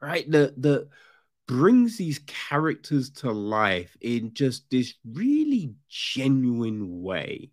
[0.00, 0.30] right?
[0.30, 0.88] That that
[1.46, 7.50] brings these characters to life in just this really genuine way.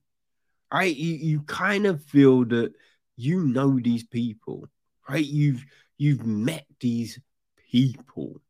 [0.71, 0.95] Right?
[0.95, 2.73] You you kind of feel that
[3.15, 4.67] you know these people,
[5.07, 5.25] right?
[5.25, 5.65] You've
[5.97, 7.19] you've met these
[7.71, 8.41] people.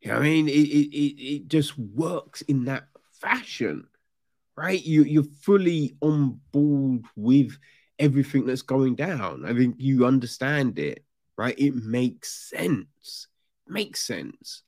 [0.00, 0.48] You know I mean?
[0.48, 2.88] It, it, it, it just works in that
[3.20, 3.86] fashion,
[4.60, 4.84] right?
[4.84, 7.56] You, you're fully on board with
[7.98, 9.46] everything that's going down.
[9.46, 11.02] I think you understand it,
[11.38, 11.58] right?
[11.58, 13.26] It makes sense.
[13.66, 14.62] makes sense.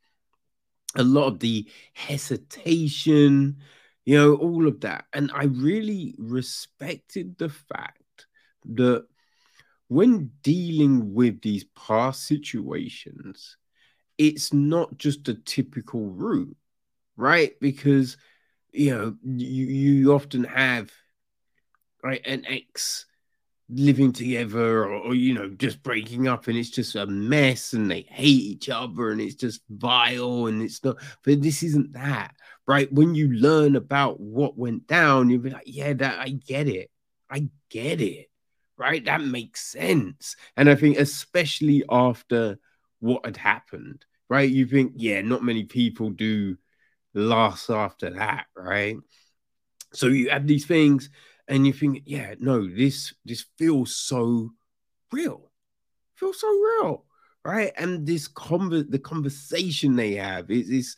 [0.94, 3.58] A lot of the hesitation,
[4.06, 5.04] you know, all of that.
[5.12, 8.26] And I really respected the fact
[8.70, 9.04] that
[9.88, 13.58] when dealing with these past situations,
[14.16, 16.56] it's not just a typical route,
[17.18, 17.52] right?
[17.60, 18.16] Because
[18.72, 20.90] you know, you, you often have
[22.02, 23.06] right an ex
[23.68, 27.90] living together or, or, you know just breaking up and it's just a mess and
[27.90, 32.34] they hate each other and it's just vile and it's not but this isn't that
[32.66, 32.92] right?
[32.92, 36.90] When you learn about what went down you'll be like yeah that i get it.
[37.30, 38.28] I get it
[38.76, 39.04] right?
[39.04, 40.36] That makes sense.
[40.56, 42.58] And i think especially after
[43.00, 44.48] what had happened right?
[44.50, 46.56] You think yeah not many people do
[47.14, 48.96] last after that right
[49.92, 51.10] so you have these things
[51.48, 54.50] and you think, yeah, no, this this feels so
[55.10, 55.50] real,
[56.14, 57.04] feels so real,
[57.44, 57.72] right?
[57.76, 60.96] And this conver- the conversation they have is is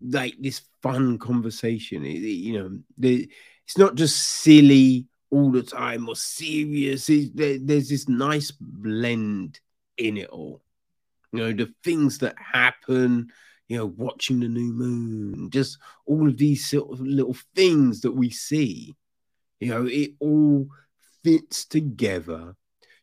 [0.00, 2.04] like this fun conversation.
[2.04, 3.30] It, it, you know, the,
[3.64, 7.06] it's not just silly all the time or serious.
[7.06, 9.60] There, there's this nice blend
[9.98, 10.62] in it all.
[11.32, 13.28] You know, the things that happen,
[13.68, 18.12] you know, watching the new moon, just all of these sort of little things that
[18.12, 18.94] we see
[19.60, 20.68] you know, it all
[21.24, 22.54] fits together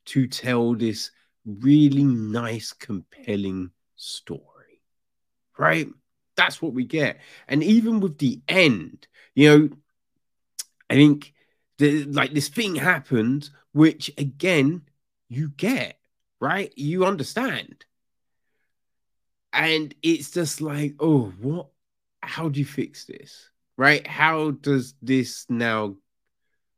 [0.05, 1.11] to tell this
[1.45, 4.81] really nice, compelling story,
[5.57, 5.87] right?
[6.35, 7.19] That's what we get.
[7.47, 9.69] And even with the end, you know,
[10.89, 11.33] I think
[11.79, 14.83] the, like this thing happened, which again,
[15.29, 15.97] you get,
[16.39, 16.71] right?
[16.75, 17.85] You understand.
[19.53, 21.67] And it's just like, oh, what?
[22.21, 23.49] How do you fix this?
[23.77, 24.05] Right?
[24.05, 25.97] How does this now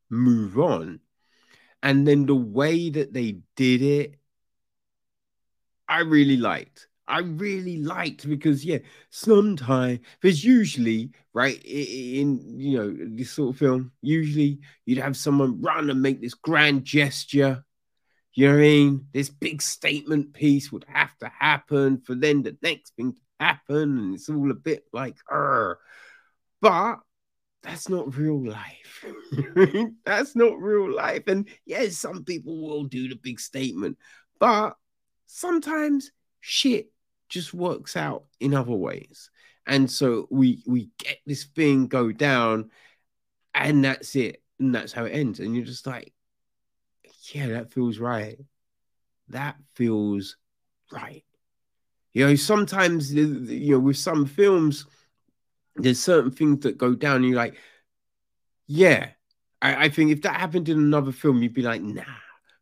[0.09, 0.99] move on.
[1.83, 4.15] And then the way that they did it,
[5.87, 6.87] I really liked.
[7.07, 8.79] I really liked because yeah,
[9.11, 13.91] sometimes there's usually right in you know this sort of film.
[14.01, 17.63] Usually you'd have someone run and make this grand gesture.
[18.35, 19.07] You know what I mean?
[19.13, 23.97] This big statement piece would have to happen for then the next thing to happen,
[23.97, 25.79] and it's all a bit like, er.
[26.61, 26.97] But
[27.63, 29.05] that's not real life.
[30.05, 31.27] that's not real life.
[31.27, 33.97] And yes, some people will do the big statement,
[34.37, 34.75] but
[35.27, 36.91] sometimes shit
[37.29, 39.29] just works out in other ways.
[39.65, 42.69] And so we we get this thing go down,
[43.53, 44.43] and that's it.
[44.59, 45.39] And that's how it ends.
[45.39, 46.13] And you're just like,
[47.33, 48.37] yeah, that feels right.
[49.29, 50.37] That feels
[50.91, 51.23] right.
[52.13, 54.85] You know, sometimes you know, with some films
[55.75, 57.17] there's certain things that go down.
[57.17, 57.55] And you're like,
[58.67, 59.09] yeah,
[59.61, 62.03] I, I think if that happened in another film, you'd be like, nah.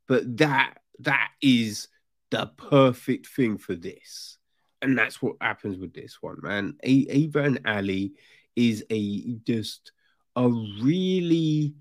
[0.07, 1.87] But that that is
[2.29, 4.37] the perfect thing for this.
[4.81, 6.75] And that's what happens with this one, man.
[6.83, 8.13] Ava and Ali
[8.55, 9.91] is a just
[10.35, 11.75] a really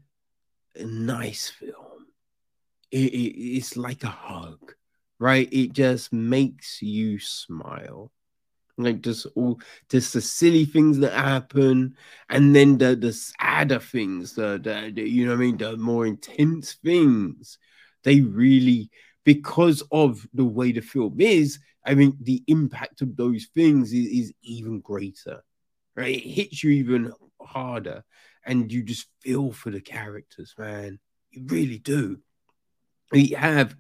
[0.81, 1.92] nice film.
[2.93, 4.75] It, it, it's like a hug,
[5.19, 5.49] right?
[5.53, 8.13] It just makes you smile.
[8.79, 11.97] like just all just the silly things that happen
[12.31, 15.77] and then the the sadder things the, the, the you know what i mean the
[15.77, 17.59] more intense things
[18.05, 18.91] they really
[19.25, 24.07] because of the way the film is i mean the impact of those things is,
[24.21, 25.43] is even greater
[25.97, 27.13] right it hits you even
[27.43, 28.05] harder
[28.47, 30.99] and you just feel for the characters man
[31.31, 32.19] you really do
[33.13, 33.77] we have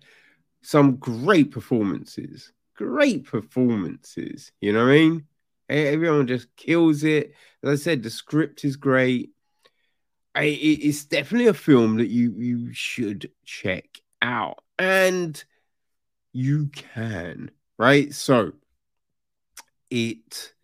[0.62, 2.52] some great performances
[2.82, 4.52] great performances.
[4.60, 5.26] You know what I mean?
[5.68, 7.34] Everyone just kills it.
[7.62, 9.30] As I said, the script is great.
[10.34, 13.86] It's definitely a film that you you should check
[14.22, 15.42] out, and
[16.32, 18.12] you can right.
[18.14, 18.52] So
[19.90, 20.54] it,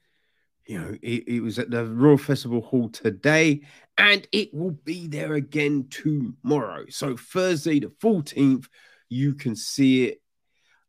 [0.69, 3.63] you know, it, it was at the Royal Festival Hall today,
[3.97, 6.85] and it will be there again tomorrow.
[6.91, 8.69] So Thursday the fourteenth,
[9.09, 10.21] you can see it.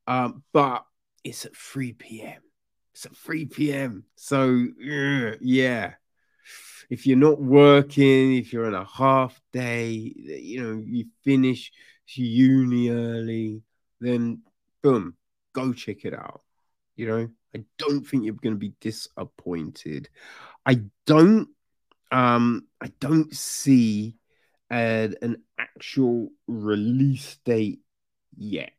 [0.05, 0.85] Um, but
[1.23, 2.41] it's at 3 p.m.
[2.93, 4.03] It's at 3 p.m.
[4.15, 5.93] So, yeah.
[6.89, 11.71] If you're not working, if you're on a half day, you know, you finish
[12.15, 13.61] uni early,
[14.01, 14.41] then
[14.81, 15.15] boom,
[15.53, 16.41] go check it out.
[16.95, 20.09] You know, I don't think you're going to be disappointed.
[20.65, 21.49] I don't,
[22.11, 24.17] um, I don't see
[24.69, 27.79] uh, an actual release date
[28.37, 28.71] yet.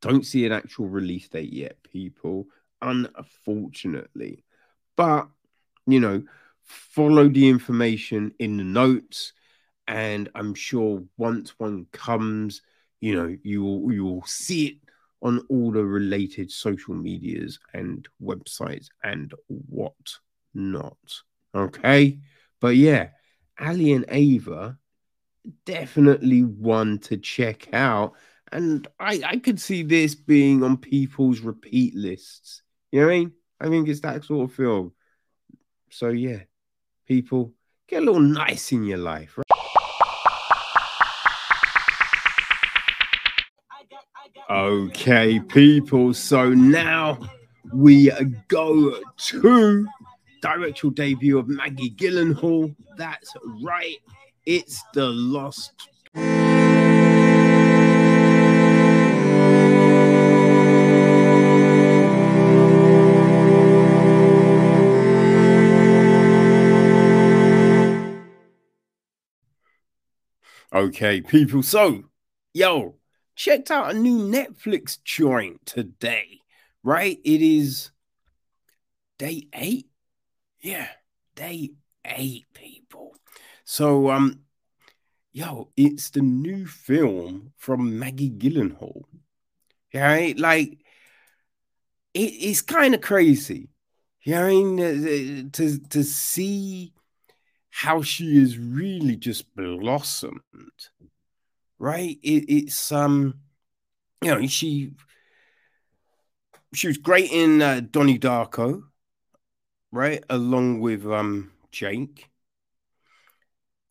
[0.00, 2.46] Don't see an actual release date yet, people,
[2.82, 4.44] unfortunately.
[4.94, 5.28] But,
[5.86, 6.22] you know,
[6.62, 9.32] follow the information in the notes.
[9.88, 12.62] And I'm sure once one comes,
[13.00, 14.85] you know, you will you will see it
[15.26, 19.92] on all the related social medias and websites and what
[20.54, 20.96] not.
[21.52, 22.20] Okay.
[22.60, 23.08] But yeah,
[23.58, 24.78] Ali and Ava
[25.64, 28.14] definitely one to check out
[28.52, 32.62] and I, I could see this being on people's repeat lists.
[32.92, 33.32] You know what I mean?
[33.60, 34.92] I think it's that sort of film.
[35.90, 36.42] So yeah,
[37.06, 37.52] people
[37.88, 39.45] get a little nice in your life, right?
[44.48, 46.14] Okay, people.
[46.14, 47.18] So now
[47.72, 48.10] we
[48.48, 49.86] go to
[50.40, 52.74] directorial debut of Maggie Gyllenhaal.
[52.96, 53.96] That's right.
[54.44, 55.72] It's the Lost
[70.72, 71.62] Okay, people.
[71.62, 72.04] So,
[72.52, 72.96] yo,
[73.36, 76.40] checked out a new Netflix joint today,
[76.82, 77.20] right?
[77.24, 77.90] It is
[79.18, 79.88] day eight.
[80.60, 80.88] Yeah,
[81.36, 81.70] day
[82.04, 83.14] eight, people.
[83.64, 84.40] So, um,
[85.32, 89.02] yo, it's the new film from Maggie Gyllenhaal.
[89.94, 90.38] Right?
[90.38, 90.78] Like,
[92.14, 93.68] it, it's kind of crazy.
[94.26, 94.80] Know I mean?
[94.80, 96.92] Uh, to, to see
[97.70, 100.40] how she has really just blossomed,
[101.78, 102.18] right?
[102.22, 103.40] It, it's um,
[104.22, 104.92] you know, she
[106.74, 108.82] she was great in uh, Donnie Darko,
[109.92, 112.30] right, along with um Jake,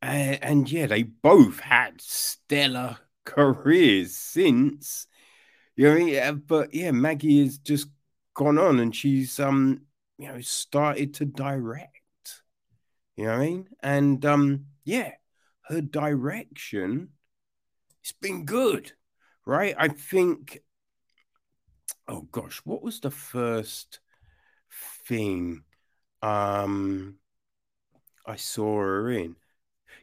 [0.01, 5.07] uh, and yeah, they both had stellar careers since,
[5.75, 5.95] you know.
[5.95, 7.87] Yeah, but yeah, Maggie has just
[8.33, 9.81] gone on, and she's um,
[10.17, 12.01] you know, started to direct
[13.15, 13.67] you know what I mean?
[13.81, 15.11] And um, yeah,
[15.67, 17.09] her direction,
[18.05, 18.91] it's been good,
[19.47, 19.73] right?
[19.79, 20.61] I think.
[22.07, 23.99] Oh gosh, what was the first
[25.07, 25.63] thing
[26.21, 27.17] um
[28.25, 29.35] I saw her in?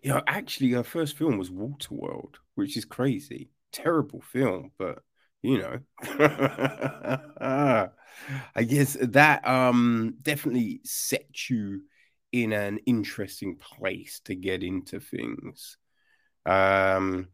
[0.03, 3.51] You know, actually, her first film was Waterworld, which is crazy.
[3.73, 5.01] Terrible film, but
[5.43, 5.81] you know,
[8.55, 11.83] I guess that um definitely set you
[12.33, 15.77] in an interesting place to get into things.
[16.47, 17.29] Um,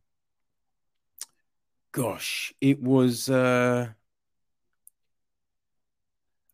[1.99, 3.29] gosh, it was.
[3.29, 3.89] Uh,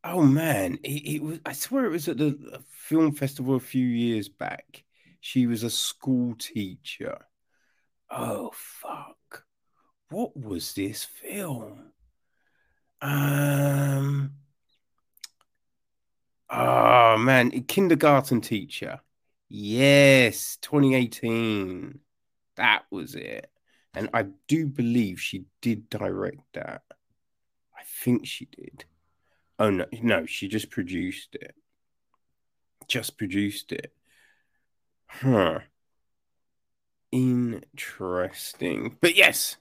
[0.02, 1.38] oh man, it, it was.
[1.44, 4.84] I swear it was at the film festival a few years back.
[5.20, 7.26] She was a school teacher.
[8.10, 9.44] Oh fuck!
[10.08, 11.92] What was this film?
[13.02, 14.32] Um.
[16.48, 19.00] Oh man, kindergarten teacher.
[19.50, 22.00] Yes, 2018.
[22.56, 23.50] That was it.
[23.94, 26.82] And I do believe she did direct that.
[27.76, 28.84] I think she did.
[29.58, 31.54] Oh no, no, she just produced it.
[32.88, 33.92] Just produced it.
[35.06, 35.60] Huh.
[37.12, 38.96] Interesting.
[39.00, 39.56] But yes.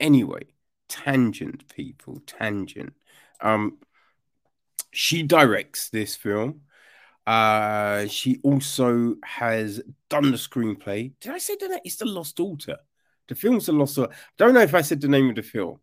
[0.00, 0.46] Anyway,
[0.88, 2.94] tangent, people, tangent.
[3.40, 3.78] Um,
[4.90, 6.62] she directs this film.
[7.26, 11.12] Uh, she also has done the screenplay.
[11.20, 11.82] Did I say that?
[11.84, 12.78] It's The Lost Daughter.
[13.32, 13.98] The film's The Lost.
[13.98, 15.80] I don't know if I said the name of the film.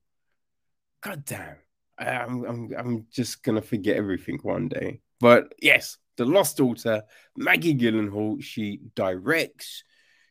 [1.01, 1.55] God damn.
[1.97, 5.01] I'm, I'm, I'm just going to forget everything one day.
[5.19, 7.01] But yes, The Lost Daughter,
[7.35, 9.83] Maggie Gyllenhaal, she directs,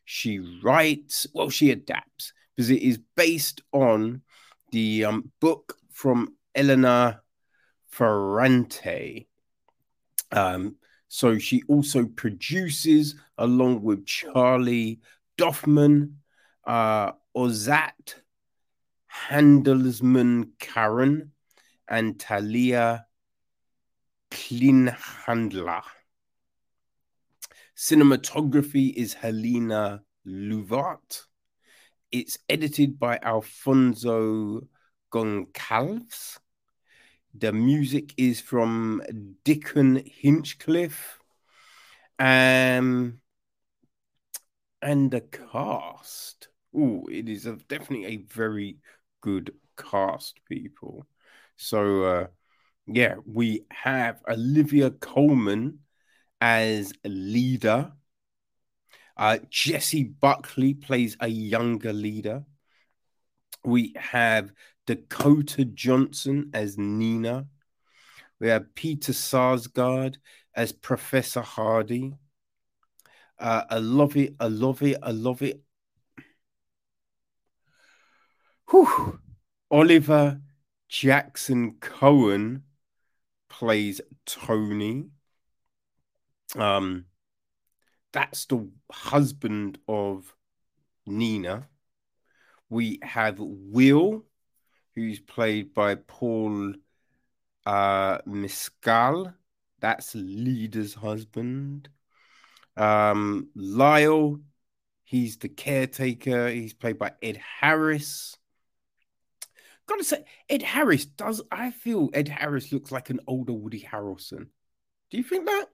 [0.05, 4.21] she writes, well, she adapts because it is based on
[4.71, 7.19] the um, book from Elena
[7.89, 9.27] Ferrante.
[10.31, 10.77] Um,
[11.09, 15.01] so she also produces, along with Charlie
[15.37, 16.13] Dorfman,
[16.69, 18.21] uh, Ozat
[19.27, 21.31] Handelsman Karen,
[21.87, 23.07] and Talia
[24.29, 25.81] Kleinhandler.
[27.75, 31.23] Cinematography is Helena Louvart.
[32.11, 34.61] It's edited by Alfonso
[35.11, 36.37] Goncalves.
[37.33, 39.01] The music is from
[39.43, 41.17] Dickon Hinchliffe.
[42.19, 43.21] Um,
[44.81, 46.48] and the cast.
[46.75, 48.77] Oh, it is a, definitely a very
[49.21, 51.05] good cast, people.
[51.57, 52.27] So, uh,
[52.87, 55.79] yeah, we have Olivia Colman
[56.41, 57.93] as Leda.
[59.17, 62.45] Uh, Jessie Buckley plays a younger Leda.
[63.63, 64.51] We have
[64.85, 67.47] Dakota Johnson as Nina.
[68.39, 70.17] We have Peter Sarsgaard
[70.55, 72.15] as Professor Hardy.
[73.37, 74.35] Uh, I love it.
[74.39, 74.97] I love it.
[75.01, 75.61] I love it.
[78.69, 79.19] Whew.
[79.71, 80.41] Oliver
[80.87, 82.63] Jackson Cohen
[83.49, 85.05] plays Tony.
[86.55, 87.05] Um,
[88.11, 90.33] that's the husband of
[91.05, 91.67] Nina.
[92.69, 94.25] We have Will
[94.95, 96.73] who's played by Paul
[97.65, 99.33] uh, Mescal.
[99.79, 101.89] That's Leda's husband.
[102.75, 104.39] Um, Lyle,
[105.03, 106.49] he's the caretaker.
[106.49, 108.35] He's played by Ed Harris.
[109.89, 111.41] Gotta say, Ed Harris does.
[111.51, 114.49] I feel Ed Harris looks like an older Woody Harrelson.
[115.09, 115.65] Do you think that?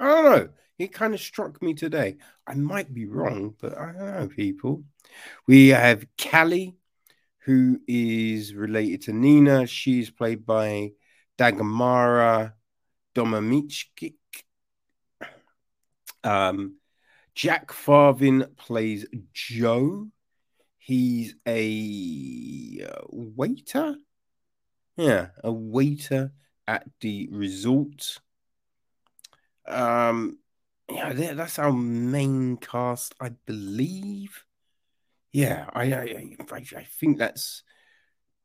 [0.00, 0.48] I don't know.
[0.78, 2.16] It kind of struck me today.
[2.46, 4.84] I might be wrong, but I don't know, people.
[5.46, 6.76] We have Callie,
[7.40, 9.66] who is related to Nina.
[9.66, 10.92] She's played by
[11.36, 12.54] Dagmara
[13.14, 14.14] Domińczyk.
[16.24, 16.76] Um,
[17.34, 19.04] Jack Farthing plays
[19.34, 20.08] Joe.
[20.88, 23.96] He's a uh, waiter.
[24.96, 26.32] Yeah, a waiter
[26.66, 28.18] at the resort.
[29.66, 30.38] Um,
[30.88, 34.46] yeah, that's our main cast, I believe
[35.32, 37.62] yeah, I, I, I think that's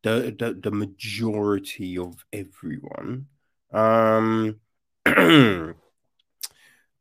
[0.03, 3.27] the, the the majority of everyone.
[3.71, 4.59] Um,
[5.05, 5.73] I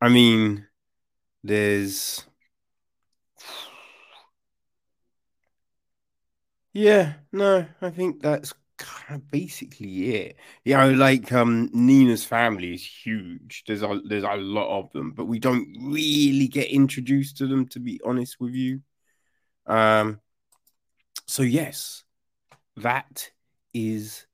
[0.08, 0.66] mean,
[1.42, 2.24] there's
[6.72, 10.36] yeah, no, I think that's kind of basically it.
[10.64, 13.64] You know, like um Nina's family is huge.
[13.66, 17.66] There's a there's a lot of them, but we don't really get introduced to them
[17.68, 18.80] to be honest with you.
[19.66, 20.20] Um,
[21.26, 22.04] so yes,
[22.76, 23.30] that
[23.74, 24.26] is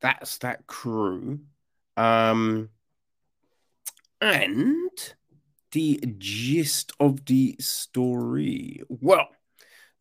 [0.00, 1.40] that's that crew.
[1.96, 2.70] Um,
[4.20, 5.14] and
[5.72, 8.82] the gist of the story.
[8.88, 9.28] Well,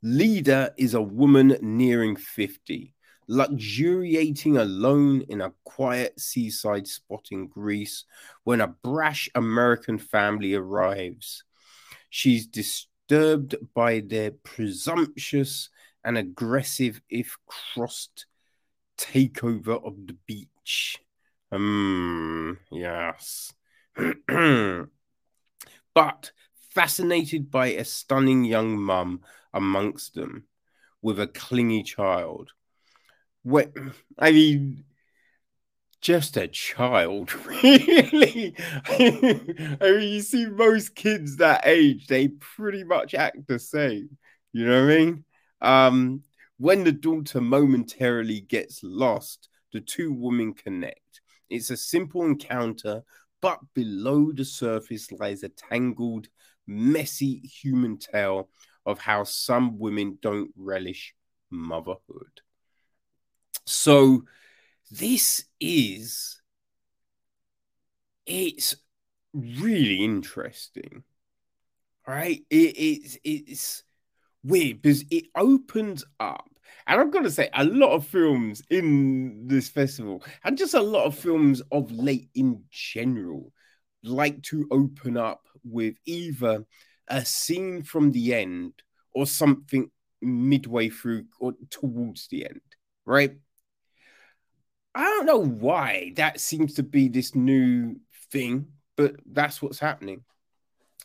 [0.04, 2.94] Leda is a woman nearing 50,
[3.28, 8.06] luxuriating alone in a quiet seaside spot in Greece
[8.44, 11.44] when a brash American family arrives.
[12.10, 15.70] She's disturbed by their presumptuous
[16.04, 18.28] and aggressive, if crossed,
[18.98, 21.00] takeover of the beach.
[21.52, 23.54] Um, yes.
[25.94, 26.32] but
[26.72, 29.22] fascinated by a stunning young mum
[29.56, 30.46] amongst them
[31.02, 32.52] with a clingy child.
[33.44, 33.72] What
[34.20, 34.86] I mean,
[36.02, 38.56] just a child, really.
[38.90, 44.18] I mean, you see most kids that age, they pretty much act the same.
[44.54, 45.26] You know what I mean?
[45.62, 46.24] Um,
[46.58, 51.22] when the daughter momentarily gets lost, the two women connect.
[51.50, 53.04] It's a simple encounter,
[53.42, 56.28] but below the surface lies a tangled,
[56.68, 58.50] messy human tale
[58.86, 61.16] of how some women don't relish
[61.50, 62.42] motherhood.
[63.66, 64.24] So,
[64.92, 66.42] this is
[68.26, 68.76] it's
[69.34, 71.04] really interesting
[72.08, 73.84] right it, it's it's
[74.44, 76.48] weird because it opens up
[76.88, 80.82] And I've got to say, a lot of films in this festival, and just a
[80.82, 83.52] lot of films of late in general,
[84.04, 86.66] like to open up with either
[87.08, 88.74] a scene from the end
[89.14, 89.90] or something
[90.22, 92.62] midway through or towards the end,
[93.06, 93.34] right?
[94.94, 97.98] I don't know why that seems to be this new
[98.32, 100.24] thing, but that's what's happening.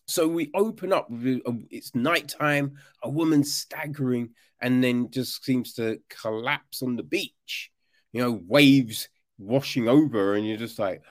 [0.06, 4.30] So we open up, uh, it's nighttime, a woman staggering,
[4.60, 7.70] and then just seems to collapse on the beach.
[8.12, 11.02] You know, waves washing over, and you're just like,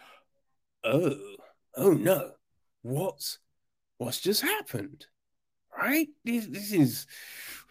[0.83, 1.15] oh,
[1.75, 2.31] oh no,
[2.81, 3.39] what's
[3.99, 5.05] what's just happened?
[5.77, 6.07] Right?
[6.25, 7.05] This this is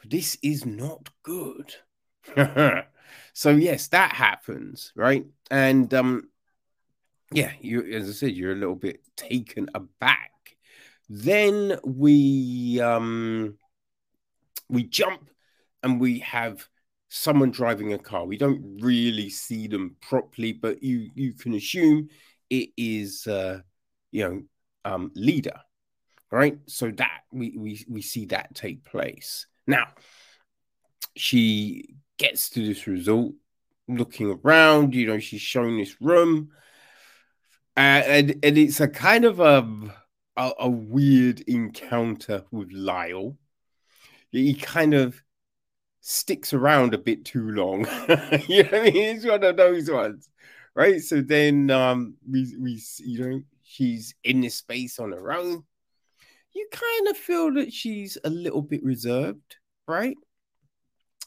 [0.05, 1.74] this is not good.
[3.33, 5.26] so yes, that happens, right?
[5.51, 6.29] And um
[7.33, 10.33] yeah, you as I said, you're a little bit taken aback.
[11.09, 13.59] Then we um
[14.68, 15.31] we jump
[15.83, 16.68] and we have
[17.09, 18.26] someone driving a car.
[18.26, 22.09] We don't really see them properly, but you you can assume
[22.51, 23.61] it is uh
[24.11, 24.43] you know
[24.85, 25.62] um Leda,
[26.31, 26.59] right?
[26.66, 29.47] So that we we we see that take place.
[29.66, 29.89] Now
[31.16, 33.35] she gets to this result,
[33.89, 36.51] looking around, you know, she's shown this room.
[37.76, 39.66] Uh, and and it's a kind of a,
[40.37, 43.37] a, a weird encounter with Lyle.
[44.31, 45.22] He kind of
[46.01, 47.81] sticks around a bit too long.
[48.49, 49.22] you know, I mean?
[49.22, 50.29] one of those ones,
[50.74, 51.01] right?
[51.01, 55.64] So then um, we we you know she's in this space on her own.
[56.59, 60.17] You kind of feel that she's a little bit reserved, right?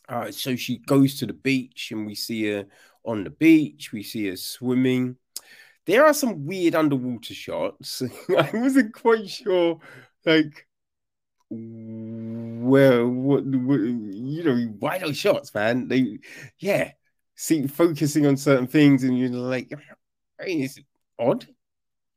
[0.10, 2.66] Uh, so she goes to the beach and we see her
[3.06, 3.94] on the beach.
[3.94, 5.16] We see her swimming.
[5.86, 8.02] There are some weird underwater shots.
[8.38, 9.80] I wasn't quite sure,
[10.26, 10.68] like,
[11.50, 15.88] well, what, what, you know, why those shots, man?
[15.88, 16.20] They,
[16.60, 16.92] yeah,
[17.36, 19.72] see, focusing on certain things, and you're like,
[20.42, 20.78] I mean, it's
[21.18, 21.48] odd,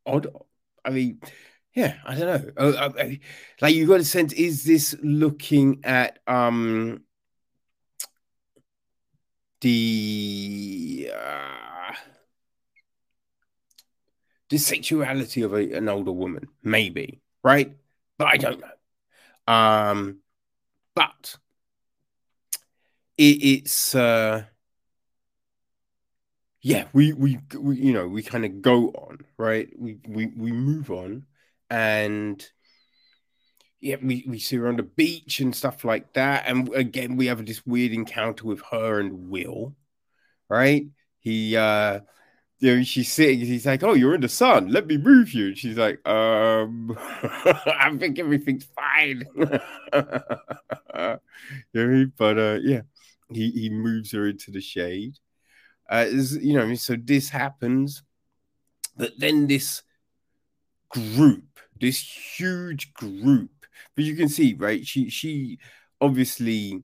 [0.04, 0.26] odd.
[0.84, 1.20] I mean,
[1.74, 2.52] yeah, I don't know.
[2.56, 3.20] Uh, I,
[3.60, 7.02] like, you got a sense, is this looking at um
[9.60, 11.94] the uh,
[14.50, 17.76] the sexuality of a, an older woman, maybe, right?
[18.18, 19.52] But I don't know.
[19.54, 20.18] Um,
[20.94, 21.36] but
[23.16, 24.44] it, it's uh,
[26.62, 29.68] yeah, we, we we you know we kind of go on, right?
[29.78, 31.26] We we we move on,
[31.74, 32.48] and
[33.80, 36.44] yeah, we, we see her on the beach and stuff like that.
[36.46, 39.74] And again, we have this weird encounter with her and Will,
[40.48, 40.86] right?
[41.18, 42.00] He, uh,
[42.60, 45.48] you know, she's sitting, he's like, Oh, you're in the sun, let me move you.
[45.48, 49.24] And she's like, Um, I think everything's fine.
[49.34, 51.18] you
[51.74, 52.82] know, but uh, yeah,
[53.30, 55.18] he, he moves her into the shade.
[55.90, 56.06] Uh,
[56.40, 58.04] you know, so this happens,
[58.96, 59.82] but then this
[60.88, 61.98] group, this
[62.38, 63.50] huge group
[63.94, 64.86] but you can see, right?
[64.86, 65.58] She she
[66.00, 66.82] obviously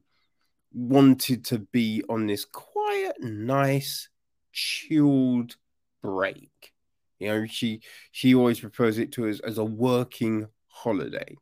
[0.73, 4.09] wanted to be on this quiet, nice,
[4.53, 5.57] chilled
[6.03, 6.73] break.
[7.19, 7.83] You know, she
[8.13, 11.37] she always refers it to as, as a working holiday.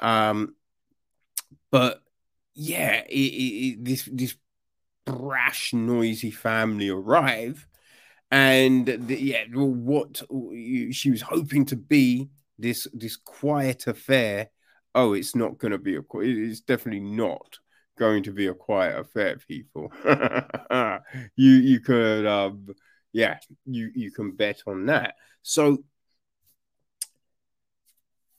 [0.00, 0.54] Um,
[1.70, 2.02] but
[2.54, 4.36] yeah, it, it, this this
[5.06, 7.66] brash, noisy family arrive,
[8.30, 10.22] and the, yeah, what
[10.92, 12.28] she was hoping to be
[12.58, 14.50] this this quiet affair
[14.94, 17.58] oh, it's not going to be a, it's definitely not
[17.98, 19.92] going to be a quiet affair, people.
[21.36, 22.66] you you could, um,
[23.12, 25.14] yeah, you you can bet on that.
[25.42, 25.84] So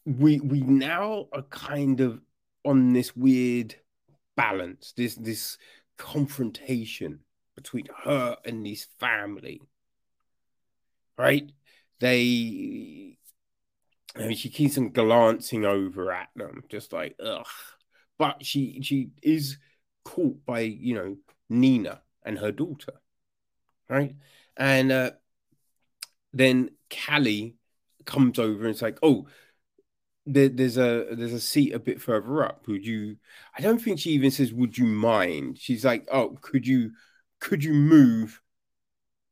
[0.05, 2.21] we we now are kind of
[2.63, 3.75] on this weird
[4.35, 5.57] balance, this this
[5.97, 7.19] confrontation
[7.55, 9.61] between her and this family.
[11.17, 11.49] Right?
[11.99, 13.17] They
[14.17, 17.45] Mean, she keeps on glancing over at them, just like ugh.
[18.17, 19.57] But she she is
[20.05, 21.17] caught by you know
[21.49, 22.93] Nina and her daughter,
[23.89, 24.15] right?
[24.57, 25.11] And uh,
[26.33, 27.55] then Callie
[28.05, 29.27] comes over and it's like, oh,
[30.25, 32.67] there, there's a there's a seat a bit further up.
[32.67, 33.17] Would you?
[33.57, 36.91] I don't think she even says, "Would you mind?" She's like, "Oh, could you
[37.39, 38.41] could you move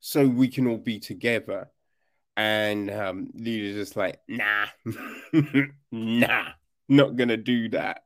[0.01, 1.69] so we can all be together?"
[2.35, 4.65] And um, Leda's just like, nah,
[5.91, 6.49] nah,
[6.89, 8.03] not gonna do that.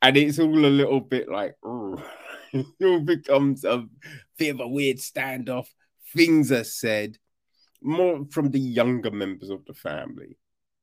[0.00, 1.56] And it's all a little bit like,
[2.52, 3.86] it all becomes a
[4.38, 5.66] bit of a weird standoff.
[6.14, 7.18] Things are said
[7.82, 10.38] more from the younger members of the family,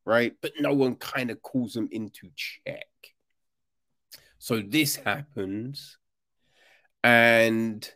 [0.05, 0.33] right?
[0.41, 2.87] But no one kind of calls them into check.
[4.37, 5.97] So this happens.
[7.03, 7.89] And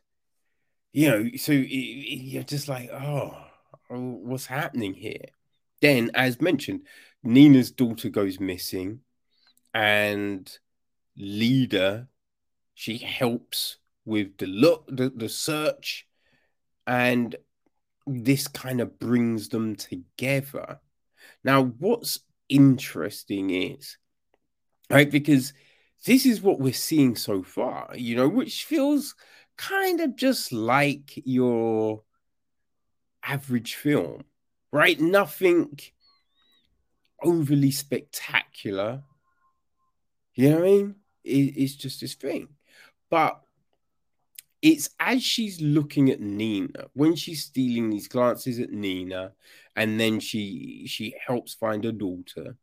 [0.93, 3.46] you know, so it, it, you're just like, oh,
[3.89, 5.25] what's happening here?
[5.81, 6.81] Then, as mentioned,
[7.23, 9.01] Nina's daughter goes missing,
[9.73, 10.51] and
[11.17, 12.07] Leda,
[12.73, 16.07] she helps with the look, the, the search,
[16.85, 17.35] and
[18.05, 20.79] this kind of brings them together.
[21.43, 22.19] Now, what's
[22.49, 23.97] interesting is,
[24.89, 25.53] right, because
[26.05, 29.15] this is what we're seeing so far, you know, which feels
[29.57, 32.03] kind of just like your
[33.27, 34.23] average film,
[34.71, 34.99] right?
[34.99, 35.77] Nothing
[37.21, 39.03] overly spectacular.
[40.35, 40.95] You know what I mean?
[41.23, 42.47] It, it's just this thing.
[43.09, 43.41] But
[44.61, 49.33] it's as she's looking at Nina, when she's stealing these glances at Nina,
[49.75, 52.57] and then she she helps find her daughter.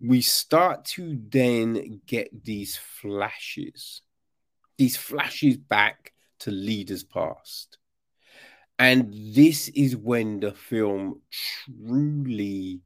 [0.00, 4.02] We start to then get these flashes,
[4.76, 7.78] these flashes back to Leda's past.
[8.78, 12.80] And this is when the film truly,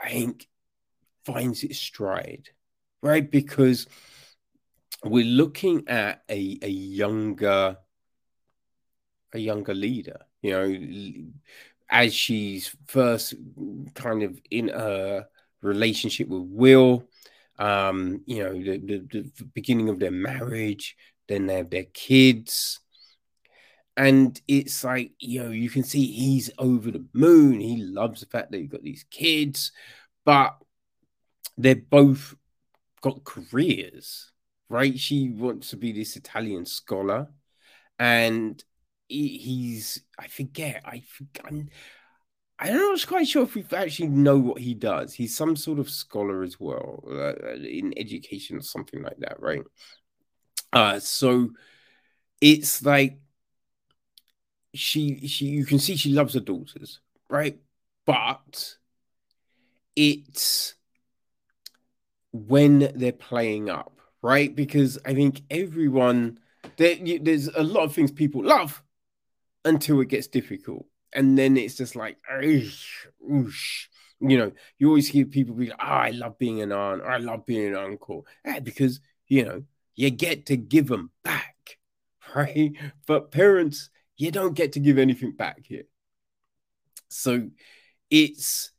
[0.00, 0.48] I think,
[1.24, 2.50] finds its stride,
[3.02, 3.28] right?
[3.28, 3.86] Because
[5.02, 7.78] we're looking at a, a younger
[9.32, 11.32] a younger Leda, you know
[11.90, 13.34] as she's first
[13.94, 15.26] kind of in a
[15.62, 17.08] relationship with will
[17.58, 20.96] um you know the, the, the beginning of their marriage
[21.28, 22.80] then they have their kids
[23.96, 28.26] and it's like you know you can see he's over the moon he loves the
[28.26, 29.72] fact that you've got these kids
[30.24, 30.56] but
[31.56, 32.34] they're both
[33.00, 34.32] got careers
[34.68, 34.98] right?
[34.98, 37.28] She wants to be this Italian scholar,
[37.98, 38.62] and
[39.08, 41.02] he's I forget I
[41.44, 41.68] I'm,
[42.58, 45.14] I'm not quite sure if we actually know what he does.
[45.14, 49.62] He's some sort of scholar as well uh, in education or something like that, right?
[50.72, 51.50] Uh, so
[52.40, 53.18] it's like
[54.74, 57.00] she she you can see she loves her daughters,
[57.30, 57.58] right?
[58.06, 58.76] But
[59.96, 60.74] it's
[62.32, 63.94] when they're playing up
[64.24, 64.56] right?
[64.56, 66.38] Because I think everyone
[66.78, 68.82] there, there's a lot of things people love
[69.66, 73.86] until it gets difficult, and then it's just like, oosh,
[74.20, 77.10] you know, you always hear people be like, oh, I love being an aunt, or
[77.10, 79.62] I love being an uncle, yeah, because you know
[79.94, 81.76] you get to give them back,
[82.34, 82.72] right?
[83.06, 85.84] But parents, you don't get to give anything back here.
[87.08, 87.50] So
[88.10, 88.70] it's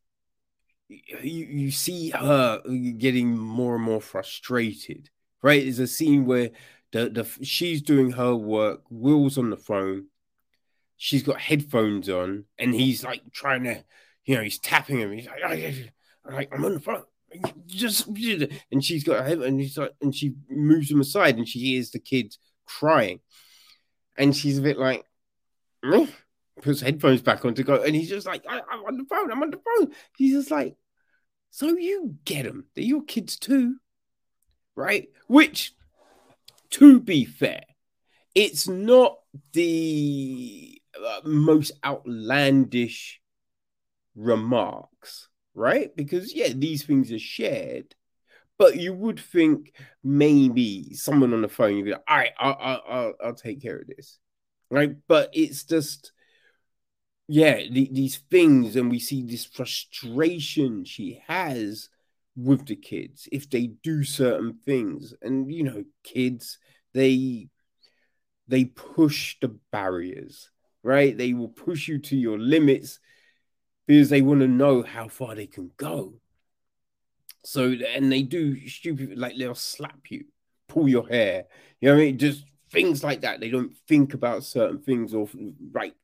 [0.88, 2.62] you, you see her
[2.98, 5.10] getting more and more frustrated
[5.46, 5.62] right?
[5.62, 6.50] There's a scene where
[6.92, 10.08] the, the she's doing her work, Will's on the phone,
[10.98, 13.84] she's got headphones on, and he's like trying to,
[14.26, 15.12] you know, he's tapping him.
[15.12, 17.04] He's like, oh, I'm like, I'm on the phone.
[17.68, 21.48] Just and she's got her head, and he's like, and she moves him aside, and
[21.48, 23.20] she hears the kids crying,
[24.18, 25.06] and she's a bit like,
[26.62, 29.32] puts headphones back on to go, and he's just like, I, am on the phone,
[29.32, 29.92] I'm on the phone.
[30.18, 30.76] He's just like,
[31.52, 33.76] so you get them, they're your kids too
[34.76, 35.08] right?
[35.28, 35.74] Which,
[36.72, 37.64] to be fair,
[38.34, 39.18] it's not
[39.54, 43.22] the uh, most outlandish
[44.16, 45.96] remarks, right?
[45.96, 47.96] Because, yeah, these things are shared.
[48.58, 52.82] But you would think maybe someone on the phone, you'd be like, all right, I'll,
[52.88, 54.18] I'll, I'll take care of this,
[54.76, 54.96] right?
[55.08, 56.12] But it's just,
[57.28, 61.90] yeah, the, these things, and we see this frustration she has
[62.36, 65.14] with the kids if they do certain things.
[65.22, 66.58] And you know kids
[66.94, 67.50] they
[68.48, 70.50] they push the barriers
[70.86, 71.18] right?
[71.18, 73.00] They will push you to your limits
[73.88, 76.14] because they want to know how far they can go.
[77.44, 80.26] So and they do stupid like they'll slap you
[80.68, 81.46] pull your hair
[81.80, 82.18] you know what i mean?
[82.18, 82.44] Just
[82.76, 85.28] things like that they don't think about certain things or
[85.72, 85.96] right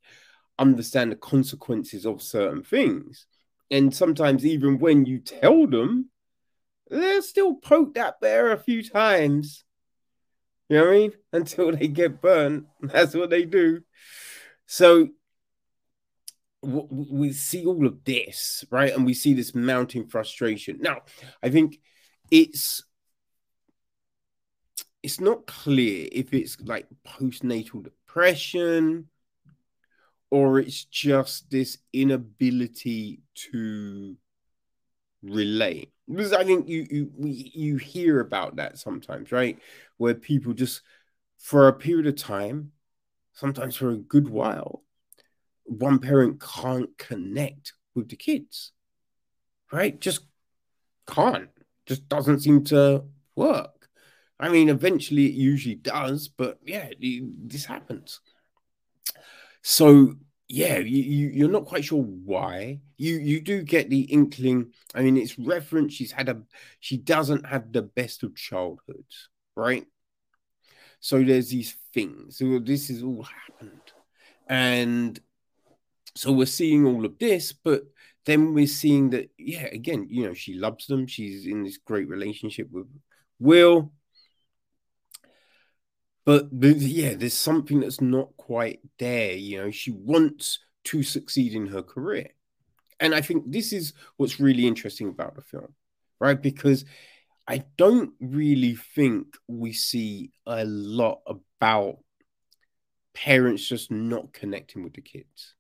[0.57, 3.25] understand the consequences of certain things
[3.69, 6.09] and sometimes even when you tell them
[6.91, 9.63] they'll still poke that bear a few times.
[10.69, 11.11] You know what I mean?
[11.33, 12.65] Until they get burnt.
[12.81, 13.81] That's what they do.
[14.65, 15.09] So
[16.61, 18.93] we see all of this, right?
[18.93, 20.77] And we see this mounting frustration.
[20.79, 21.01] Now,
[21.41, 21.79] I think
[22.29, 22.83] it's
[25.03, 29.07] it's not clear if it's like postnatal depression
[30.29, 34.15] or it's just this inability to
[35.23, 39.57] relate because I think you you you hear about that sometimes, right?
[39.97, 40.81] Where people just
[41.37, 42.71] for a period of time,
[43.33, 44.83] sometimes for a good while,
[45.63, 48.71] one parent can't connect with the kids,
[49.71, 49.99] right?
[49.99, 50.21] Just
[51.07, 51.49] can't,
[51.85, 53.03] just doesn't seem to
[53.35, 53.80] work.
[54.41, 58.19] I mean, eventually it usually does, but yeah, this happens.
[59.61, 60.15] So
[60.47, 62.79] yeah, you, you are not quite sure why.
[62.97, 64.73] You you do get the inkling.
[64.95, 65.95] I mean, it's referenced.
[65.95, 66.41] She's had a
[66.79, 69.85] she doesn't have the best of childhoods, right?
[70.99, 72.37] So there's these things.
[72.37, 73.93] So this has all happened,
[74.47, 75.19] and
[76.15, 77.83] so we're seeing all of this, but
[78.25, 81.05] then we're seeing that yeah, again, you know, she loves them.
[81.05, 82.87] She's in this great relationship with
[83.39, 83.91] Will.
[86.25, 89.33] But yeah, there's something that's not quite there.
[89.33, 92.29] You know, she wants to succeed in her career.
[92.99, 95.73] And I think this is what's really interesting about the film,
[96.19, 96.39] right?
[96.39, 96.85] Because
[97.47, 101.97] I don't really think we see a lot about
[103.13, 105.55] parents just not connecting with the kids,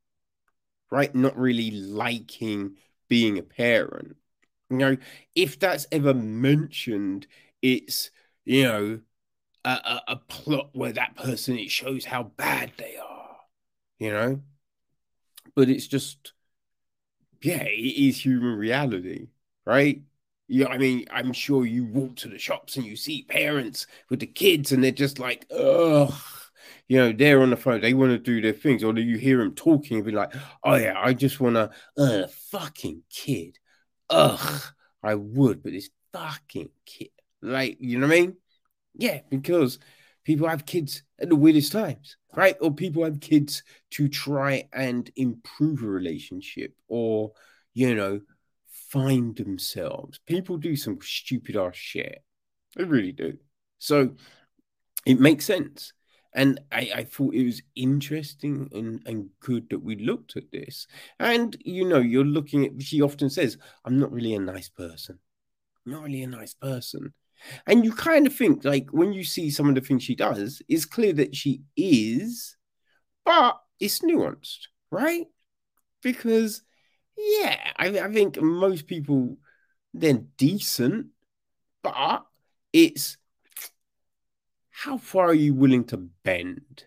[0.91, 1.13] right?
[1.15, 2.75] Not really liking
[3.09, 4.15] being a parent.
[4.69, 4.97] You know,
[5.35, 7.27] if that's ever mentioned,
[7.61, 8.11] it's,
[8.45, 8.99] you know,
[9.65, 13.37] a, a, a plot where that person it shows how bad they are,
[13.99, 14.41] you know.
[15.55, 16.33] But it's just,
[17.41, 17.69] yeah, it
[18.07, 19.27] is human reality,
[19.65, 20.01] right?
[20.47, 24.19] Yeah, I mean, I'm sure you walk to the shops and you see parents with
[24.19, 26.13] the kids, and they're just like, ugh,
[26.87, 29.17] you know, they're on the phone, they want to do their things, or do you
[29.17, 30.33] hear them talking and be like,
[30.63, 33.59] oh yeah, I just want to, uh, fucking kid,
[34.09, 34.61] ugh,
[35.01, 37.09] I would, but this fucking kid,
[37.41, 38.37] like, you know what I mean?
[38.93, 39.79] Yeah, because
[40.23, 42.55] people have kids at the weirdest times, right?
[42.61, 47.31] Or people have kids to try and improve a relationship or,
[47.73, 48.21] you know,
[48.89, 50.19] find themselves.
[50.25, 52.23] People do some stupid ass shit.
[52.75, 53.37] They really do.
[53.79, 54.15] So
[55.05, 55.93] it makes sense.
[56.33, 60.87] And I, I thought it was interesting and, and good that we looked at this.
[61.19, 65.19] And, you know, you're looking at, she often says, I'm not really a nice person.
[65.85, 67.13] I'm not really a nice person.
[67.67, 70.61] And you kind of think, like, when you see some of the things she does,
[70.69, 72.55] it's clear that she is,
[73.25, 75.27] but it's nuanced, right?
[76.03, 76.63] Because,
[77.17, 79.37] yeah, I, I think most people,
[79.93, 81.07] they're decent,
[81.83, 82.25] but
[82.73, 83.17] it's
[84.69, 86.85] how far are you willing to bend,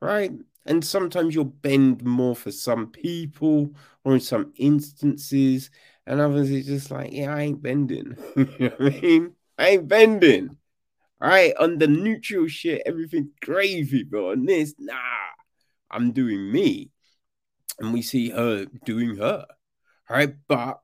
[0.00, 0.32] right?
[0.66, 3.74] And sometimes you'll bend more for some people
[4.04, 5.70] or in some instances,
[6.06, 8.16] and others it's just like, yeah, I ain't bending.
[8.36, 9.33] you know what I mean?
[9.58, 10.56] I ain't bending.
[11.20, 14.94] All right, on the neutral shit, everything gravy, but on this, nah,
[15.90, 16.90] I'm doing me.
[17.78, 19.46] And we see her doing her.
[20.10, 20.80] All right, but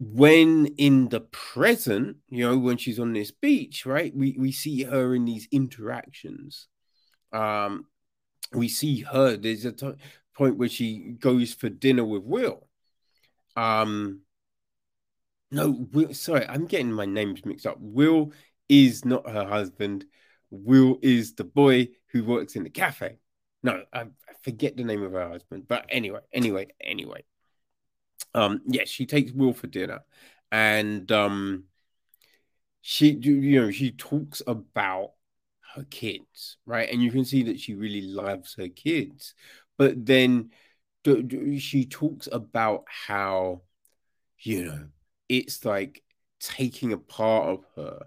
[0.00, 4.84] when in the present, you know, when she's on this beach, right, we, we see
[4.84, 6.68] her in these interactions.
[7.32, 7.86] Um,
[8.52, 9.94] we see her, there's a t-
[10.36, 12.68] point where she goes for dinner with Will.
[13.56, 14.20] Um,
[15.50, 17.76] no, Will, sorry, I'm getting my names mixed up.
[17.80, 18.32] Will
[18.68, 20.04] is not her husband.
[20.50, 23.18] Will is the boy who works in the cafe.
[23.62, 24.06] No, I,
[24.42, 25.66] forget the name of her husband.
[25.68, 27.24] But anyway, anyway, anyway.
[28.34, 30.00] Um, yes, yeah, she takes Will for dinner,
[30.52, 31.64] and um,
[32.82, 35.12] she, you know, she talks about
[35.74, 36.88] her kids, right?
[36.90, 39.34] And you can see that she really loves her kids,
[39.76, 40.50] but then
[41.58, 43.62] she talks about how,
[44.40, 44.88] you know,
[45.28, 46.02] it's like
[46.40, 48.06] taking a part of her,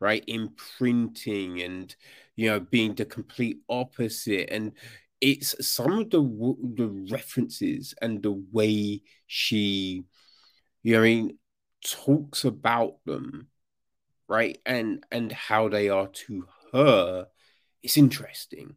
[0.00, 0.24] right?
[0.26, 1.94] Imprinting and
[2.36, 4.72] you know being the complete opposite, and
[5.20, 6.20] it's some of the
[6.76, 10.04] the references and the way she,
[10.82, 11.38] you know, I mean,
[11.84, 13.48] talks about them,
[14.28, 14.58] right?
[14.66, 17.28] And and how they are to her.
[17.82, 18.76] It's interesting,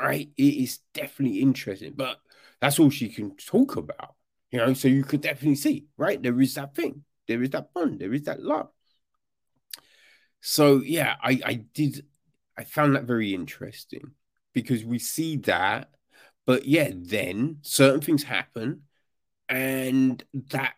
[0.00, 0.30] right?
[0.36, 2.18] It is definitely interesting, but
[2.60, 4.14] that's all she can talk about.
[4.50, 6.22] You know, so you could definitely see, right?
[6.22, 8.68] There is that thing there is that bond, there is that love.
[10.40, 12.04] So yeah, I, I did
[12.56, 14.12] I found that very interesting
[14.52, 15.90] because we see that,
[16.46, 18.82] but yeah, then certain things happen
[19.48, 20.74] and that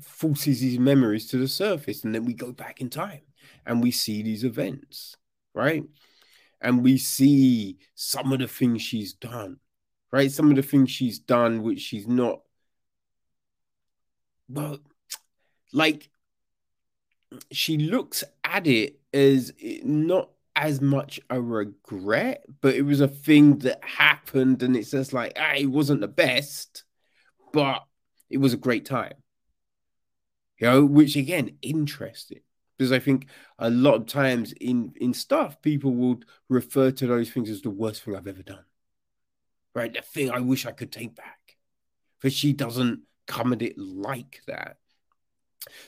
[0.00, 3.20] forces his memories to the surface, and then we go back in time
[3.66, 5.16] and we see these events,
[5.54, 5.84] right?
[6.60, 9.58] And we see some of the things she's done,
[10.12, 10.30] right?
[10.30, 12.40] Some of the things she's done which she's not
[14.48, 14.78] well
[15.72, 16.10] like
[17.52, 19.52] she looks at it as
[19.84, 25.12] not as much a regret, but it was a thing that happened, and it's just
[25.12, 26.84] like, ah, it wasn't the best,
[27.52, 27.84] but
[28.28, 29.14] it was a great time.
[30.58, 32.40] You know, which again, interesting
[32.80, 33.26] because I think
[33.58, 37.68] a lot of times in in stuff, people would refer to those things as the
[37.68, 38.64] worst thing I've ever done.
[39.74, 41.56] Right, the thing I wish I could take back.
[42.22, 44.78] But she doesn't come at it like that.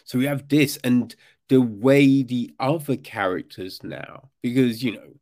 [0.05, 1.15] So we have this, and
[1.49, 5.13] the way the other characters now, because you know,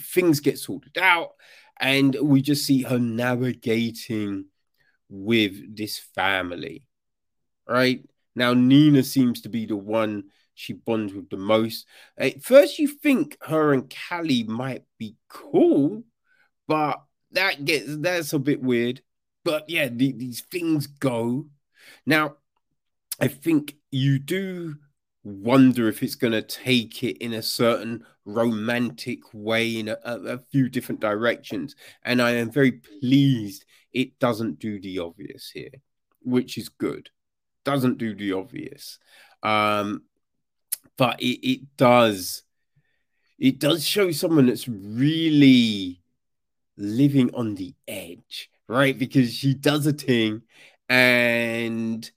[0.00, 1.32] things get sorted out,
[1.80, 4.46] and we just see her navigating
[5.08, 6.86] with this family,
[7.68, 8.02] right?
[8.34, 10.24] Now, Nina seems to be the one
[10.54, 11.86] she bonds with the most.
[12.16, 16.04] At first, you think her and Callie might be cool,
[16.66, 17.02] but
[17.32, 19.02] that gets that's a bit weird.
[19.44, 21.46] But yeah, the, these things go.
[22.06, 22.36] Now,
[23.22, 24.74] I think you do
[25.22, 30.38] wonder if it's going to take it in a certain romantic way in a, a,
[30.50, 31.76] few different directions.
[32.04, 35.70] And I am very pleased it doesn't do the obvious here,
[36.22, 37.10] which is good.
[37.64, 38.98] Doesn't do the obvious.
[39.44, 40.02] Um,
[40.96, 42.42] but it, it does
[43.38, 46.02] it does show someone that's really
[46.76, 48.98] living on the edge, right?
[48.98, 50.42] Because she does a thing
[50.88, 52.10] and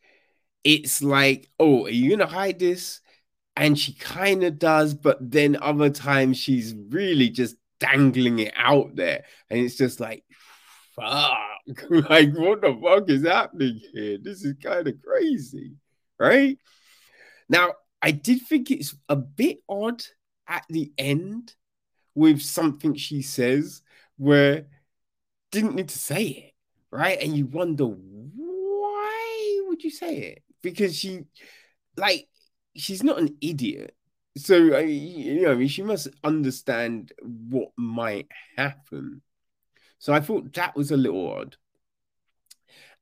[0.66, 3.00] it's like, oh, are you gonna hide this?
[3.56, 8.96] And she kind of does, but then other times she's really just dangling it out
[8.96, 10.26] there, and it's just like,
[10.96, 11.40] fuck,
[12.10, 14.18] like what the fuck is happening here?
[14.22, 15.76] This is kind of crazy,
[16.20, 16.58] right?
[17.48, 20.04] Now, I did think it's a bit odd
[20.48, 21.56] at the end
[22.16, 23.82] with something she says
[24.18, 24.66] where
[25.52, 26.54] didn't need to say it,
[26.92, 27.22] right?
[27.22, 30.45] And you wonder why would you say it?
[30.66, 31.26] Because she,
[31.96, 32.28] like,
[32.76, 33.96] she's not an idiot.
[34.36, 39.22] So, you know, she must understand what might happen.
[40.00, 41.56] So I thought that was a little odd.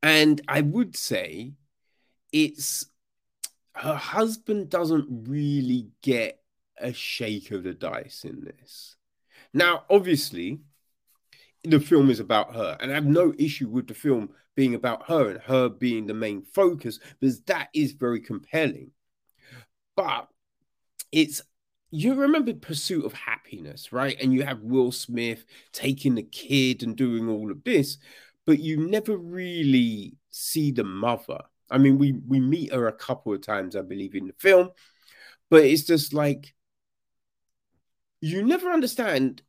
[0.04, 1.54] And I would say
[2.34, 2.86] it's
[3.76, 6.40] her husband doesn't really get
[6.78, 8.98] a shake of the dice in this.
[9.54, 10.60] Now, obviously,
[11.64, 15.08] the film is about her, and I have no issue with the film being about
[15.08, 18.92] her and her being the main focus because that is very compelling.
[19.96, 20.28] But
[21.12, 21.42] it's
[21.92, 24.18] you remember Pursuit of Happyness, right?
[24.20, 28.00] And you have Will Smith taking the kid and doing all of this,
[28.48, 31.40] but you never really see the mother.
[31.70, 34.72] I mean, we we meet her a couple of times, I believe, in the film,
[35.50, 36.54] but it's just like
[38.22, 39.42] you never understand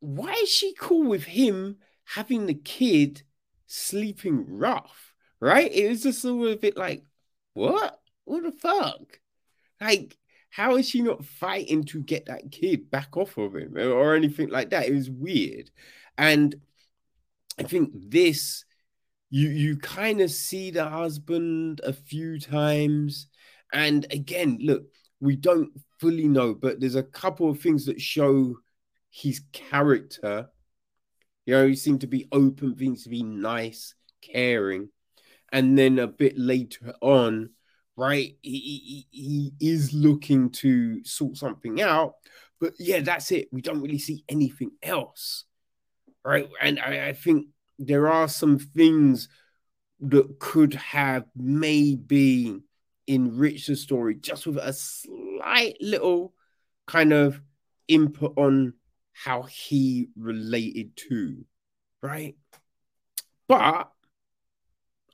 [0.00, 3.22] why is she cool with him having the kid
[3.70, 5.72] sleeping rough, right?
[5.72, 7.04] It was just sort of a bit like,
[7.54, 8.00] what?
[8.24, 9.20] What the fuck?
[9.80, 10.16] Like,
[10.50, 14.14] how is she not fighting to get that kid back off of him eh, or
[14.14, 14.88] anything like that?
[14.88, 15.70] It was weird.
[16.18, 16.54] And
[17.58, 18.64] I think this
[19.30, 23.28] you you kind of see the husband a few times
[23.72, 24.82] and again look
[25.20, 28.56] we don't fully know but there's a couple of things that show
[29.10, 30.48] his character
[31.66, 34.88] he seemed to be open seems to be nice caring.
[35.52, 37.50] And then a bit later on
[37.96, 42.14] right he, he, he is looking to sort something out
[42.60, 43.48] but yeah that's it.
[43.52, 45.44] We don't really see anything else
[46.24, 46.48] right?
[46.60, 47.46] And I, I think
[47.78, 49.28] there are some things
[50.00, 52.60] that could have maybe
[53.08, 56.32] enriched the story just with a slight little
[56.86, 57.40] kind of
[57.88, 58.74] input on
[59.24, 61.44] how he related to,
[62.02, 62.36] right?
[63.48, 63.90] But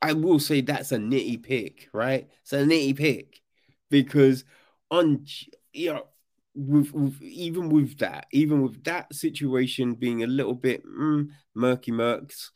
[0.00, 2.28] I will say that's a nitty pick, right?
[2.42, 3.42] It's a nitty pick
[3.90, 4.44] because
[4.90, 5.26] on
[5.72, 6.06] you know
[6.54, 11.90] with, with, even with that, even with that situation being a little bit mm, murky
[11.90, 12.50] murks,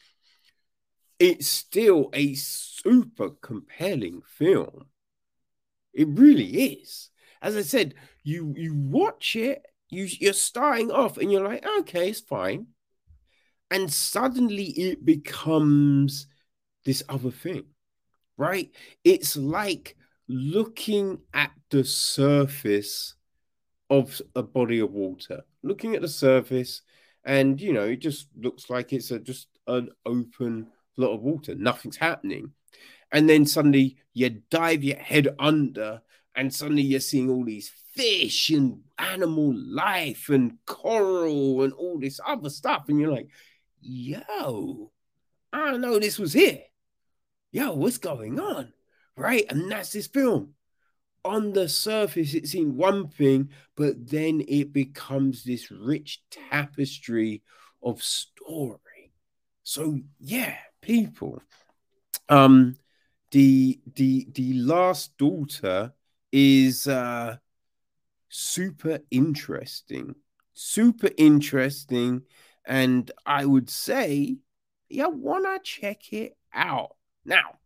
[1.18, 4.86] it's still a super compelling film.
[5.92, 7.10] It really is.
[7.42, 12.10] As I said, you you watch it, you you're starting off and you're like, okay,
[12.10, 12.66] it's fine.
[13.70, 16.26] And suddenly it becomes
[16.84, 17.64] this other thing,
[18.36, 18.70] right?
[19.04, 19.96] It's like
[20.28, 23.14] looking at the surface
[23.90, 26.82] of a body of water, looking at the surface,
[27.24, 31.54] and you know, it just looks like it's a just an open lot of water,
[31.54, 32.52] nothing's happening.
[33.12, 36.02] And then suddenly you dive your head under,
[36.36, 42.20] and suddenly you're seeing all these fish and animal life and coral and all this
[42.24, 42.84] other stuff.
[42.88, 43.28] And you're like,
[43.80, 44.92] yo,
[45.52, 46.60] I know this was here.
[47.52, 48.72] Yo, what's going on?
[49.16, 49.44] Right.
[49.50, 50.54] And that's this film
[51.24, 57.42] on the surface it seemed one thing, but then it becomes this rich tapestry
[57.82, 59.12] of story.
[59.62, 61.42] So yeah, people.
[62.28, 62.76] Um
[63.32, 65.92] the the the Lost Daughter
[66.32, 67.36] is uh
[68.30, 70.14] super interesting.
[70.54, 72.22] Super interesting.
[72.66, 74.38] And I would say,
[74.88, 76.96] yeah, wanna check it out.
[77.24, 77.58] Now,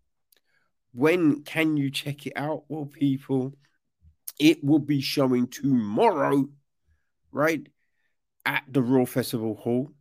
[0.92, 2.64] when can you check it out?
[2.68, 3.54] Well, people,
[4.38, 6.48] it will be showing tomorrow,
[7.30, 7.66] right,
[8.46, 9.92] at the Royal Festival Hall.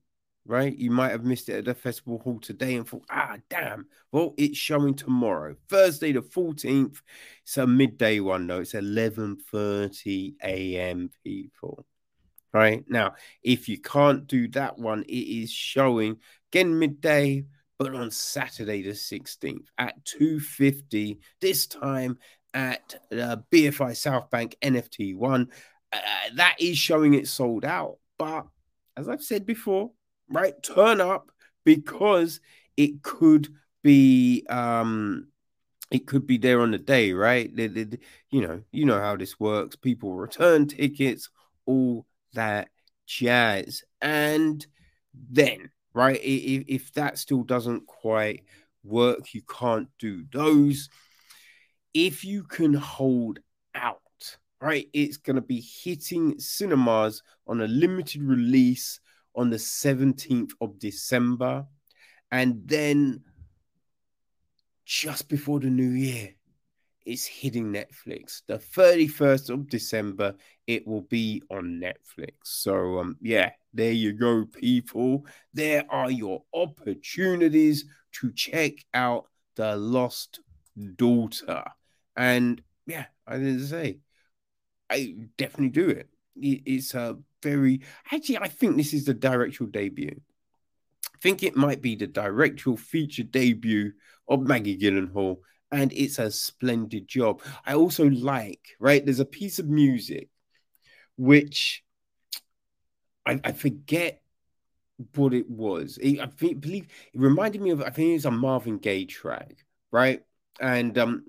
[0.45, 3.87] Right, you might have missed it at the festival hall today and thought, ah, damn.
[4.11, 7.01] Well, it's showing tomorrow, Thursday the 14th.
[7.43, 8.59] It's a midday one, though.
[8.59, 11.09] It's 11:30 a.m.
[11.23, 11.85] People,
[12.51, 16.17] right now, if you can't do that one, it is showing
[16.51, 17.45] again midday,
[17.79, 21.19] but on Saturday the 16th at 2:50.
[21.39, 22.17] This time
[22.53, 25.51] at uh, BFI Southbank NFT one.
[25.91, 25.99] Uh,
[26.35, 27.97] that is showing it sold out.
[28.17, 28.47] But
[28.97, 29.91] as I've said before,
[30.29, 31.31] right, turn up
[31.63, 32.39] because
[32.77, 33.49] it could
[33.83, 35.27] be um
[35.91, 37.51] it could be there on the day, right?
[37.55, 39.75] You know, you know how this works.
[39.75, 41.29] People return tickets,
[41.65, 42.69] all that
[43.05, 44.65] jazz, and
[45.13, 48.43] then right, if, if that still doesn't quite
[48.83, 50.89] work, you can't do those
[51.93, 53.39] if you can hold
[53.75, 53.99] out,
[54.59, 58.99] right, it's going to be hitting cinemas on a limited release
[59.35, 61.65] on the 17th of December.
[62.31, 63.23] And then
[64.85, 66.35] just before the new year,
[67.05, 68.41] it's hitting Netflix.
[68.47, 70.35] The 31st of December,
[70.67, 72.33] it will be on Netflix.
[72.43, 75.25] So, um, yeah, there you go, people.
[75.53, 79.25] There are your opportunities to check out
[79.55, 80.39] The Lost
[80.95, 81.63] Daughter.
[82.15, 83.99] And yeah, I didn't say,
[84.89, 86.09] I definitely do it.
[86.35, 87.81] It's a very
[88.11, 90.19] actually, I think this is the directorial debut.
[91.13, 93.93] I think it might be the directorial feature debut
[94.27, 95.37] of Maggie Gyllenhaal,
[95.71, 97.41] and it's a splendid job.
[97.65, 99.03] I also like, right?
[99.03, 100.29] There's a piece of music
[101.15, 101.83] which
[103.25, 104.21] I, I forget
[105.15, 105.97] what it was.
[106.01, 109.05] It, I think, believe it reminded me of I think it was a Marvin Gaye
[109.05, 110.23] track, right?
[110.59, 111.25] And um,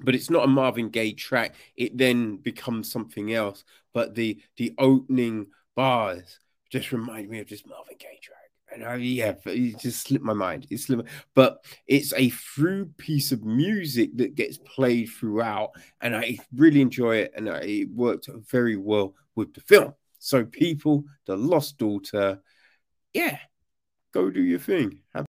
[0.00, 1.54] but it's not a Marvin Gaye track.
[1.76, 3.64] It then becomes something else.
[3.92, 6.38] But the the opening bars
[6.70, 8.38] just remind me of this Marvin Gaye track.
[8.72, 10.66] And I, yeah, it just slipped my mind.
[10.70, 16.38] It's slipped, but it's a through piece of music that gets played throughout, and I
[16.56, 17.32] really enjoy it.
[17.36, 19.92] And it worked very well with the film.
[20.18, 22.40] So, people, the Lost Daughter,
[23.12, 23.38] yeah,
[24.12, 25.00] go do your thing.
[25.14, 25.26] Have-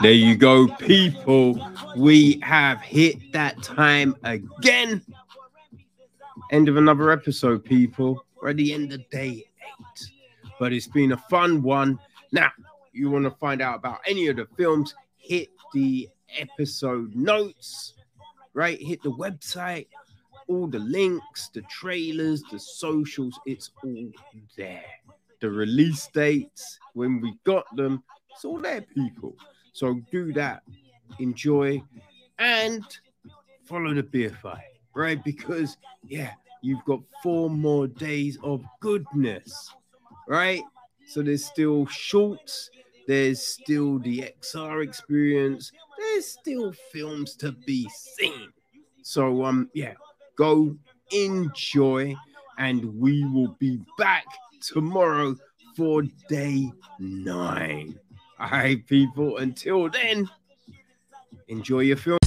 [0.00, 1.58] There you go, people.
[1.96, 5.02] We have hit that time again.
[6.50, 8.24] End of another episode, people.
[8.40, 10.10] We're at the end of day eight.
[10.58, 11.98] But it's been a fun one.
[12.32, 12.50] Now,
[12.92, 17.94] you want to find out about any of the films, hit the episode notes,
[18.52, 18.80] right?
[18.80, 19.86] Hit the website,
[20.48, 24.10] all the links, the trailers, the socials, it's all
[24.56, 24.84] there.
[25.40, 29.36] The release dates, when we got them, it's all there, people.
[29.74, 30.62] So do that,
[31.18, 31.82] enjoy,
[32.38, 32.84] and
[33.64, 34.60] follow the BFI,
[34.94, 35.22] right?
[35.24, 36.30] Because yeah,
[36.62, 39.74] you've got four more days of goodness,
[40.28, 40.62] right?
[41.08, 42.70] So there's still shorts,
[43.08, 48.52] there's still the XR experience, there's still films to be seen.
[49.02, 49.94] So um, yeah,
[50.36, 50.76] go
[51.10, 52.14] enjoy,
[52.58, 54.24] and we will be back
[54.60, 55.34] tomorrow
[55.76, 56.70] for day
[57.00, 57.98] nine.
[58.38, 59.38] All right, people.
[59.38, 60.28] Until then,
[61.48, 62.23] enjoy your film.